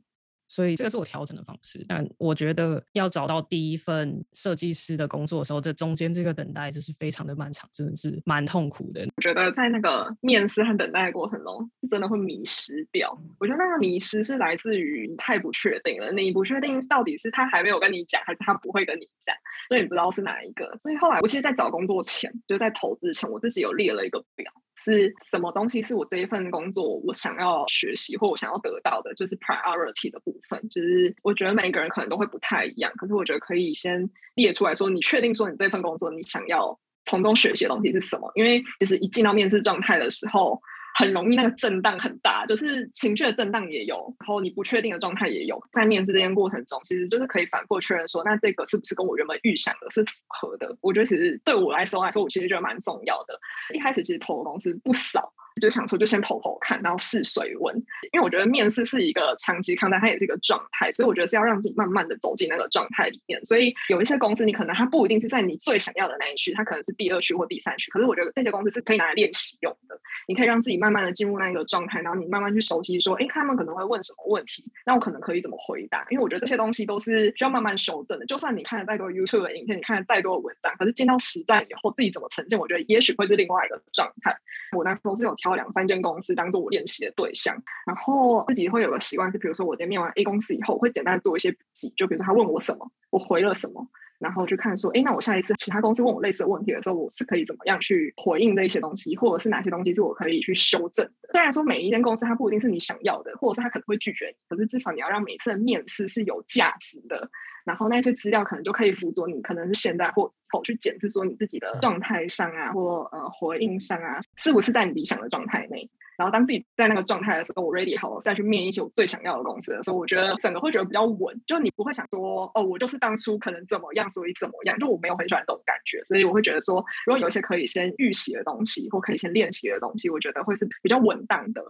[0.52, 9.08] 所以这个是我调整的方式，但我觉得要找到第一份设计师的工作的时候，这中间这个等待就是非常的漫长，真的是蛮痛苦的。
[9.16, 13.18] 我觉得在那个面试和等待的过程中，是真的会迷失掉。
[13.40, 19.34] 我觉得那个迷失是来自于太不确定了，你不确定到底是他还没有跟你讲，还是他不会跟你讲，
[19.70, 20.78] 所以你不知道是哪一个。
[20.78, 24.52] 所以后来我其实，在找工作前，就在投资前，我自己有列了一个表。
[24.76, 30.60] 是什么东西是我这一份工作我想要学习或我想要得到的，就是 priority 的部分。
[30.70, 38.32] 就是我觉得每一个人可能都会不太一样，可是我觉得可以先列出来说，你确定说你这份工作你想要从中学习的东西是什么？
[38.36, 40.62] 因为其实一进到面试状态的时候。
[40.94, 45.62] 很容易那个震荡很大，就是情绪的震荡也有，然后你不确定的状态也有。
[45.72, 50.76] 在面试这件过程中，其实就是可以反复确认说，那这个是不是跟我原本预想的是符合的？
[50.82, 53.40] 我觉得其实对我来说来说，我其实觉得蛮重要的。
[53.74, 55.32] 一开始其实投的公司不少。
[55.60, 57.76] 就想说，就先投投看，然后试水温。
[58.12, 63.44] 因为我觉得面试是一个长期看待，它也是一个状态，所以我觉得是要让自己慢慢的走进那个状态里面。
[63.44, 67.92] 所以有一些公司，你可能它不一定是在你最想要的那一区，它可能是第二区或第三区。
[67.92, 70.00] 可是我觉得这些公司是可以拿来练习用的。
[70.28, 76.06] 你可以让自己慢慢的进入那一个状态，然后你慢慢去熟悉，说，哎，他们可能会问什么问题，那我可能可以怎么回答？
[76.10, 78.26] 因为我觉得这些东西都是需要慢慢修正的。
[78.26, 84.36] 就算你看了再多 YouTube 的影片，你看了再多的文章，可是进到实战以后，自己怎么呈现，我觉得也许会是另外一个状态。
[84.78, 86.36] 我那时候是有挑两三间公司。
[86.36, 87.54] 当做我练习的对象，
[87.86, 93.86] 然后自己会有个习惯，是比如说我在面完 A 公司以后，我会简单做一些笔记，就比如说他问我什么，我回了什么，
[94.20, 101.30] 然后去看说，哎，那我下一次其他公司问我类似的问题的时候，我是可以怎么样去回应这些东西，或者是哪些东西是我可以去修正的。
[101.34, 107.30] 虽然说每一间公司它不一定是你想要的，或者是他可能会拒绝你，可是至少你要让每次的面试是有价值的。
[107.64, 115.90] 然后那些资料可能就可以辅佐你，可能是现在或后去检视说你自己的状态上啊，或呃回应上啊，是不是在你理想的状态内。
[116.18, 121.42] 然后当自己在那个状态的时候，我 ready 好了再去面一些我最想要的公司的时候，我觉得整个会觉得比较稳。
[121.48, 124.78] 就你不会想说，哦，我就是当初可能怎么样，所以怎么样。
[124.78, 131.64] 就我没有很喜欢这种感觉，所以我会觉得说，如果有一些可以先预习的东西，或可以先练习的东西，我觉得会是比较稳当的。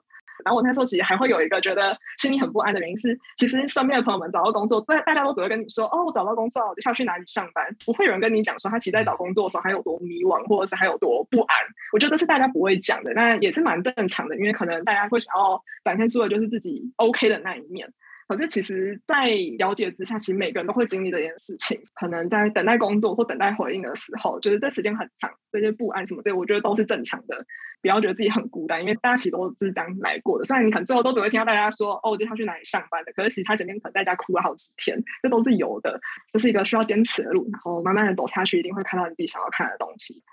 [0.43, 11.57] 然后我那时候其实还会有一个觉得心里很不安的原因是，其实身边的朋友们找到工作，大大家都只会跟你说，哦，我找到工作了，我就下去哪里上班，不会有人跟你讲说他其实在找工作的时候还有多迷惘，或者是还有多不安。
[11.93, 17.91] 我觉得这是大家不会讲的，那也是蛮正常的，因为可能大家会想要展现出的就是自己 OK 的那一面。
[18.31, 19.25] 可是其实，在
[19.57, 21.77] 了解之下，其实每个人都会经历这件事情。
[21.93, 27.45] 可能在等待工作或等待回应的时候，觉得这时间很长，这些不安什么的，我觉得都是正常的。
[27.81, 30.45] 不要觉得自己很孤单，因为大家其实都是这样来过的。
[30.45, 35.99] 虽然你可能最后都只会听到大家说：“哦，我今天去哪里上班的。”可是其实他前面可能在家哭了好几天，这都是有的。
[36.31, 40.23] 这是一个需要坚持的路，然后慢慢的走下去，一定会看到你自己想要看的东西。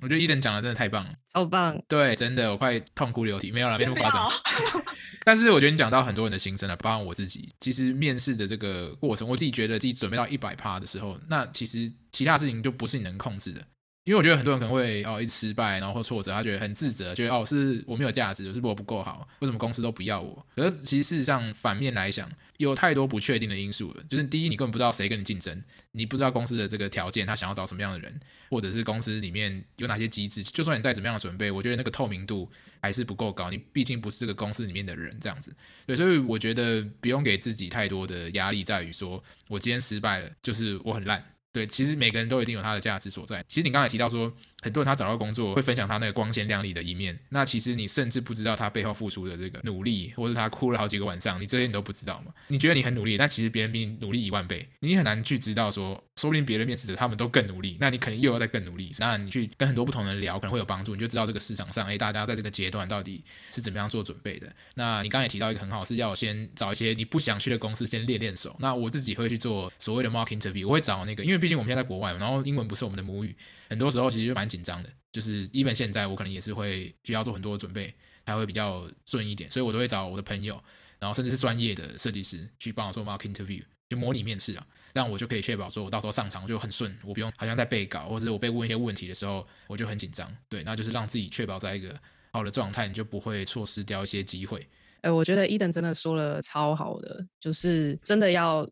[0.00, 1.78] 我觉得 Eden 讲的真的太棒了，超棒！
[1.86, 4.28] 对，真的，我快痛哭流涕，没有了，没那么夸张。
[5.24, 7.54] 但是我觉得你讲到很多人的心声了，包括我自己。
[7.60, 13.62] 其实面试的这个过程，我自己觉得自己准备到一百趴的时候，那其实其他事情就不是你能控制的。
[14.10, 19.24] 因为我觉得很多人可能会哦一直失败，然后或挫折，他觉得很自责，觉得哦是我没有价值，是不是我不够好？
[19.38, 20.44] 为什么公司都不要我？
[20.56, 24.02] 可是其实事实上反面来讲，有太多不确定的因素了。
[24.08, 28.12] 就是第一，你根本不知道谁跟你竞争，你不知道公司的这个条件，他想要找什么样的人，
[28.50, 30.42] 或者是公司里面有哪些机制。
[30.42, 32.50] 就算你再怎么样的准备，我觉得那个透明度
[32.82, 33.48] 还是不够高。
[33.48, 35.54] 你毕竟不是这个公司里面的人，这样子。
[35.86, 41.24] 对，所以我觉得不用给自己太多的压力，在于说我今天失败了，就是我很烂。
[41.52, 43.44] 对，其实每个人都一定有他的价值所在。
[43.48, 44.32] 其实你刚才提到说，
[44.62, 52.32] 很多人他找到工作会分享他那个光鲜亮丽的一面，那其实你甚至不知道他背后付出的这个努力，或者他哭了好几个晚上，你这些你都不知道嘛？
[52.48, 58.90] 你觉得你很努力，但其实别人比你努力一万倍，你很难去知道说，说不定别的面试者他们都更努力，那你可能又要再更努力。
[58.98, 64.52] 那你去跟很多不同人聊，可能会有帮助，你就知道这个市场上，哎，大家在这个阶段到底是怎么样做准备的。
[64.74, 68.54] 那你刚才提到一个很好，是要先找一些你不想去的公司先练练手。
[68.58, 72.18] 那我自己会去做所谓的 mock interview，我会找那个，因为毕竟我们现在在国外嘛。
[72.18, 73.34] 然后英文不是我们的母语，
[73.68, 74.90] 很多时候其实蛮紧张的。
[75.12, 77.92] 就是 even 现在我可能也是会需要做很多的准备，
[78.26, 79.50] 才会比较顺一点。
[79.50, 80.62] 所以我都会找我的朋友，
[81.00, 90.30] 然后甚至是专业的设计师去帮我做 mock interview，就模拟面试啊，这样我就可以确保说我到时候上场就很顺，我不用好像在背稿，或者我被问一些问题的时候我就很紧张。
[90.48, 91.92] 对，那就是让自己确保在一个
[92.32, 94.64] 好的状态，你就不会错失掉一些机会。
[95.00, 98.68] 哎，我觉得 Eden 真的说了超好的，就是真的要。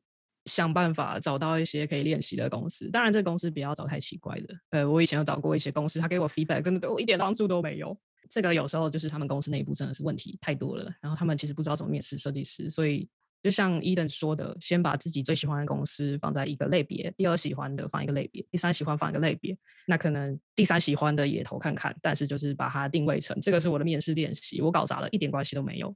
[0.49, 4.55] 想办法找到一些可以练习的公司，当然这个公司不要找太奇怪的。
[4.71, 7.97] 呃，我以前有找过一些公司，他给我 feedback 真的对我一点帮助都没有。
[8.31, 13.09] 这个有时候就是他们公司内部真的是问题太多了，然后他们其实不知道怎么面试设计师，所以
[13.43, 19.57] 就像 Eden 说的，先把自己最喜欢的公司放在一个类别，第二喜欢的放一个类别，第三喜欢放一个类别。
[19.87, 25.95] 那可能第三喜欢的也投看看，但是就是把它定位成这个是我的面试练习，我搞砸了一点关系都没有。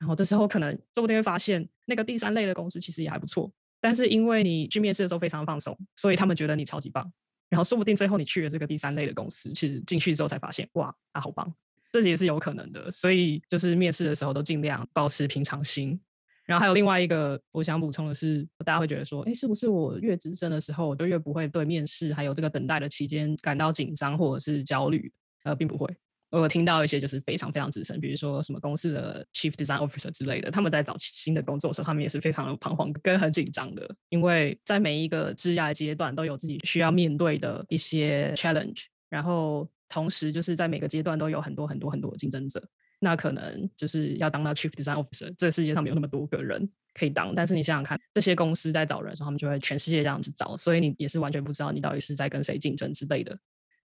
[0.00, 7.10] 然后这时候可能说不定会发现那个第三类的公司其实也还不错，但是因为你去面试的时候非常放松，所以他们觉得你超级棒。
[7.48, 11.50] 然后说不定最后你去了这个第三类的公司，其实进去之后才发现，哇，他好棒，
[11.92, 12.90] 这也是有可能的。
[12.90, 15.98] 所以就是面试的时候都尽量保持平常心。
[16.44, 25.12] 然后还有另外一个我想补充的是，大家会觉得说，哎，是不是我越资深的时候，我就越不会对面试还有这个等待的期间感到紧张或者是焦虑？
[25.44, 25.86] 呃，并不会。
[26.30, 42.62] 我有听到一些就是非常非常资深，比如说什么公司的 Chief Design Officer 之类的，他们在找新的工作的时候，他们也是非常彷徨跟很紧张的，因为在每一个职涯阶段都有自己需要面对的一些 challenge，然后同时就是在每个阶段都有很多很多很多的竞争者。
[43.00, 47.32] 那可能就是要当到 Chief Design Officer，这个世界上没有那么多个人可以当。
[47.32, 53.38] 但是你想想看，这些公司在找人的时候，他们就会全世界这样子找，所以你也是完全不知道你到底是在跟谁竞争之类的。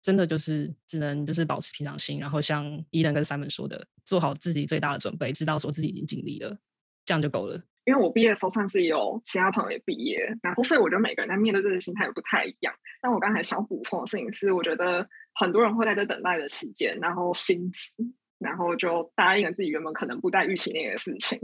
[0.01, 6.57] 真的就是只能就是保持平常心，然后像伊人跟 Simon 说的，做好自己最大的准备，知道说自己已经尽力了，
[7.05, 7.61] 这样就够了。
[7.85, 12.73] 因为我毕业的时候算是有其他朋友也毕业，然后所以我觉得每个人在面对这个心态也不太一样。
[13.01, 18.13] 但我刚才想补充的事情是，我觉得很多人会在这等待的期间，然后心急。
[18.41, 21.39] 然后就答应了自己原本可能不在预期内的事情，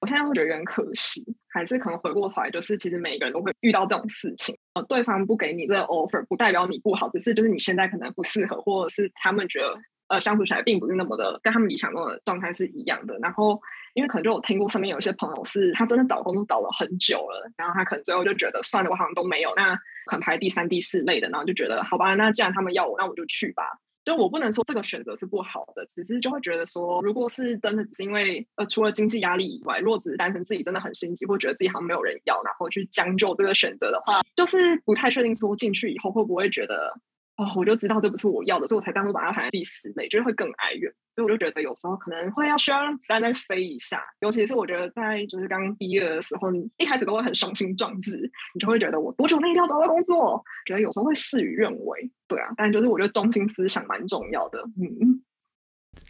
[0.00, 4.56] 我现在会觉得有点可惜，还是可能回过头来，就是其实每个人都会遇到这种事情。
[4.82, 13.18] 对方不给你这个 offer，不代表你不好，只是就是你现在可能不适合，或者是他们觉得呃相处起来并不是那么的跟他们理想中的状态是一样的。
[13.18, 13.60] 然后
[13.94, 19.74] 因为可能就我听过身边有一些朋友是他真的找工作找了很久了，然后他可能最后就觉得算了，我好像都没有，那
[20.06, 23.64] 可能排第三、第四类的，然后就觉得好吧，那既然他们要我，那我就去吧。
[24.08, 36.90] 就我不能说这个选择是不好的，只是就会觉得说，如果是真的只是因为呃，除了经济压力以外，若只是单纯自己真的很心急，或觉得自己好像没有人要，然后去将就这个选择的话，就是不太确定说进去以后会不会觉得。
[37.38, 40.92] 哦，我就知道这不是我要的，所以我才当初把它排在第十类，就是会更哀怨。
[41.14, 48.18] 所以我就觉得有时候可能会要需要让子弹再飞一下，尤其是我觉得在就是刚毕业的时候，你一开始都会很雄心壮志，
[48.54, 52.48] 你就会觉得我多久内一定要找到工作，觉得有时候会事与愿违，对啊。
[52.56, 55.22] 但就是我觉得中心思想蛮重要的，嗯。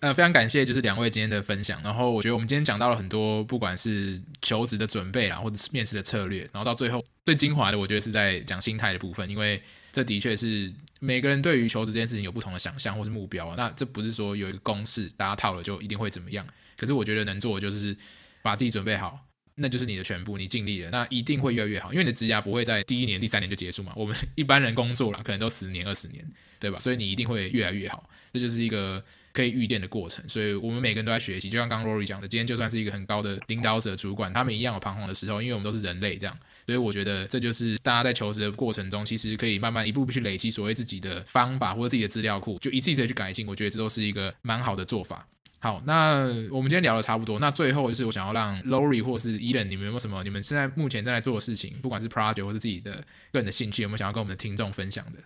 [0.00, 1.80] 呃，非常感谢就是两位今天的分享。
[1.82, 9.60] 然后我觉得我们今天讲到了很多，不管是求职的准备啦，或者是面试的策略，然后到最后最精华的，我觉得是在讲心态的部分，因为
[9.92, 13.54] 这的确是每个人对于求职这件事情有不同的想象或是目标啊。
[13.56, 16.46] 那这不是说有一个公式大家套了就一定会怎么样。
[16.76, 17.96] 可是我觉得能做的就是
[18.42, 19.18] 把自己准备好，
[19.58, 21.92] 那就是你的全部，你尽力了，那一定会越来越好。
[21.92, 23.92] 因为你的职涯不会在第一年、第三年就结束嘛。
[23.96, 26.24] 我们 一般人工作了，可能都十年、二十年，
[26.58, 26.78] 对吧？
[26.78, 28.08] 所以你一定会越来越好。
[28.32, 29.02] 这就是一个。
[29.30, 31.48] 可以预见的过程，所以我们每个人都在学习。
[31.48, 36.36] 就像刚刚 Rory 讲的，今天就算是一个很高的领导者、主管，他们一样有彷徨的时候，因为我们都是人类，这样。
[36.66, 43.46] 所以我觉得这就是大家在求职的过程中，其实可以慢慢一步步去累积所谓自己的方法或者自己的资料库，就一次一次的去改进。
[43.46, 45.24] 我觉得这都是一个蛮好的做法。
[45.60, 52.92] 好，那我们今天聊的差不多，那最后就是我想要让 Lori 或是 Eden，你们有没有什么你们现在目前正在做的事情，不管是 project 或是自己的
[53.32, 55.18] 个人的兴趣，有没有想要跟我们的听众分享的？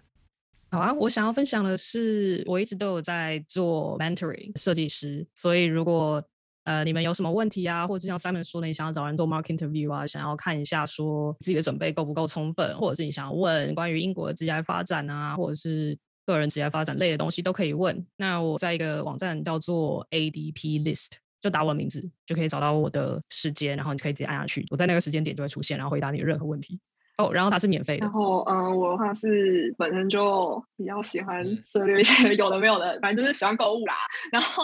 [0.70, 6.24] 好啊，我想要分享的是，我一直都有在做 mentoring 设计师，所以如果
[6.64, 15.94] 呃你们有什么问题啊，或者像 Simon 说的，你想要找人做 market interview 啊，想要看一下说自己的准备够不够充分，或者是你想要问关于英国的职业发展啊，或者是
[16.26, 18.06] 个人职业发展类的东西都可以问。
[18.16, 26.78] 那我在一个网站叫做 ADP List，就打我的名字就可以找到我的时间，然后你可以直接按下去，我在那个时间点就会出现，然后回答你的任何问题。
[27.18, 28.06] 哦，然后它是免费的。
[28.06, 33.94] 然后，嗯，我的话是本身就比较喜欢涉猎一些 有的没有的，反正就是喜欢购物啦。
[34.32, 34.62] 然后，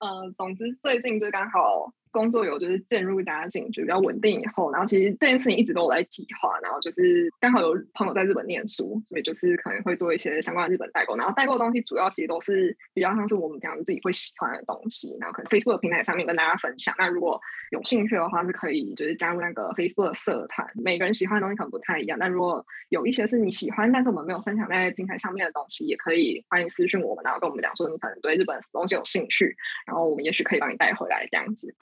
[0.00, 1.92] 呃，总之最近就刚好。
[2.14, 16.94] 工作有就是渐入佳境，就比较稳定以后，然后其实这件事情一直都有在计划，然后就是刚好有朋友在日本念书，所以就是可能会做一些相关的日本代购，然后代购东西主要其实都是比较像是我们平常自己会喜欢的东西，然后可能 Facebook 平台上面跟大家分享。
[16.96, 17.40] 那如果
[17.72, 20.64] 有兴趣的话，是可以就是加入那个 Facebook 社团。
[20.74, 29.56] 每个人喜欢的东西可能不太一样，但如果有一些是你喜欢，但是我们没有分享在平台上面的东西，也可以欢迎私讯我们，然后跟我们讲说你可能对日本什么东西有兴趣，
[29.86, 31.74] 然后我们也许可以帮你带回来这样子。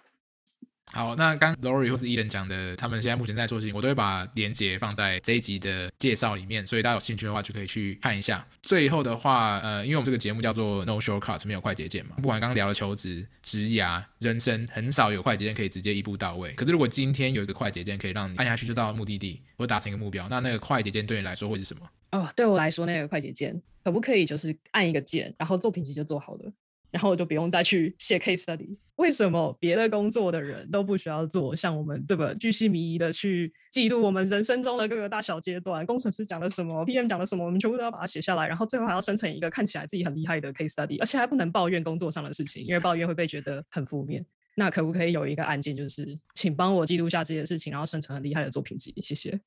[0.93, 8.47] 好，那刚 Lori 或是 Eden 讲的，他们现在目前在做事情，我都会把链接放在这一集的介绍里面，所以大家有兴趣的话就可以去看一下。
[8.61, 16.53] 最后的话，呃，因为我们这个节目叫做 No Shortcuts，没有快捷键嘛，不管刚刚聊的求职、职涯、人生，很少有快捷键可以直接一步到位。
[16.53, 21.88] 可是如果今天有一个快捷键可以让你按下去就到目的地，或达成一个目标，那那个快捷键对你来说会是什么？
[22.11, 26.53] 哦，对我来说，那个快捷键可不可以就是按一个键，然后作品集就做好了？
[26.90, 28.76] 然后我就不用再去写 case study。
[29.03, 31.53] 为什么别的工作的人都不需要做？
[31.53, 44.24] 像我们这么，巨细靡遗的去记录我们人生中的各个大小阶段，工程师讲了什么，PM 讲了什么，我们全部都要把它写下来，然后最后还要生成一个看起来自己很厉害的 case study，而且还不能抱怨工作上的事情，因为抱怨会被觉得很负面。
[44.55, 48.94] 那可不可以有一个案件，就是请帮我记录下这件事情，然后生成很厉害的作品集？
[49.03, 49.40] 谢谢。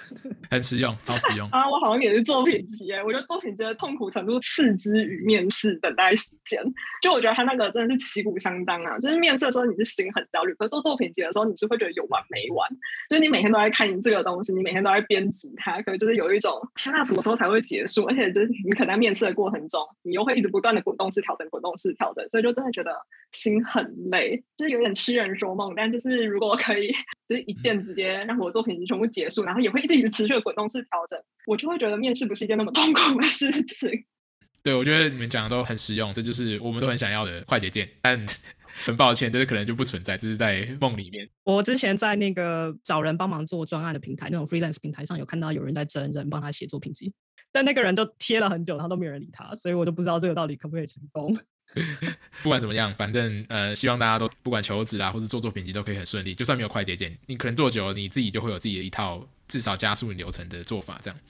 [0.50, 1.68] 很实用，超实用啊！
[1.70, 6.60] 我好像也是作品集哎，我觉得作品集的痛苦程度次之于面试等待时间。
[7.00, 8.98] 就我觉得他那个真的是旗鼓相当啊！
[8.98, 12.68] 就是面试的时候你是心很焦虑，可是做作品集的时候你是会觉得有完没完。
[13.08, 18.04] 就是你每天都在看这个东西，你每天都在编辑它，可能就是有一种天哪，什么时候才会结束？
[18.06, 22.90] 而且就是你可能在面试的过程中，你又会一直不断的滚动式调整，滚动式调整，所以就真的觉得
[23.32, 24.42] 心很累。
[24.56, 26.92] 就是有点痴人说梦，但就是如果可以，
[27.26, 34.04] 就是一键直接让我的作品集全部结束，然后也会一直一直持续的滚动式调整，我就会觉得面试不是一件那么痛苦的事情。
[34.62, 37.88] 对，我觉得你们讲的都很实用，这就是我们都很想要的快捷键。
[38.02, 38.26] 但
[38.84, 41.28] 很抱歉，这是可能就不存在，这是在梦里面。
[41.44, 47.12] 我之前在那个找人帮忙做专案的平台，那种 freelance 平台上有看到有人在真人帮他写作品集，
[47.50, 51.36] 但那个人都贴了很久，然后都没有人理他，所以我就不知道这个到底可不可以成功。
[52.42, 56.34] 不管怎么样，反正呃，希望大家都不管求职啊，或者做作品集都可以很顺利。
[56.34, 60.98] 就算没有快捷键，你可能做久了，你自己就会有自己的一套至少加速流程的做法。
[61.02, 61.20] 这样，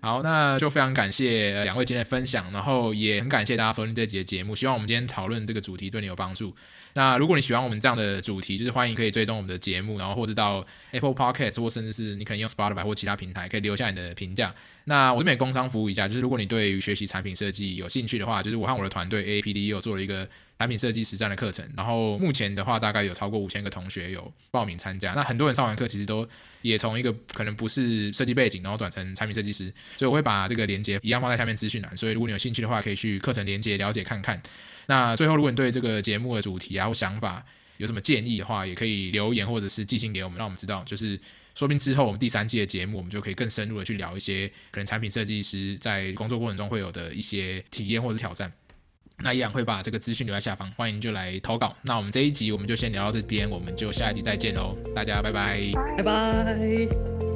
[0.00, 4.56] 好，那就非常感谢两位今天的分享，然后也很感谢大家收听这集节目。
[4.56, 6.54] 希望我们今天讨论这个主题对你有帮助。
[6.94, 14.54] 那如果你喜欢我们这样的主题，就是欢迎可以追踪我们的节目，然后或者到 Apple Podcast 或甚至是你可能用 Spotify 或其他平台，可以留下你的评价。
[14.84, 20.28] 那我这边也工商服务一下，就是如果你对于学习产品设计有兴趣的话，就是我和我的团队 APD 有做了一个
[20.58, 25.12] 产品设计实战的课程，然后目前的话大概有超过五千个同学有报名参加。
[25.12, 26.28] 那很多人上完课其实都
[26.62, 31.96] 也从一个可能不是设计背景，然后转成产品设计师，所以我会把这个链接一样放在下面资讯栏。
[31.96, 34.42] 所以如果你有兴趣的话，可以去课程链接了解看看。
[34.86, 37.44] 那最后，如果你对这个节目的主题啊或想法
[37.76, 40.82] 有什么建议的话，也可以留言或者是寄信给我们，让我们知道。
[40.84, 41.18] 就是
[41.54, 48.52] 说不定之后我们第三季的节目，我们就可以更深入的去聊一些可能产品设计师在工作过程中会有的一些体验或者挑战。
[49.18, 51.76] 那一样会把这个资讯留在下方，欢迎就来投稿。
[51.82, 55.60] 那我们这一集我们就先聊到这边，我们就下一集再见喽，大家拜拜，
[55.96, 57.31] 拜拜。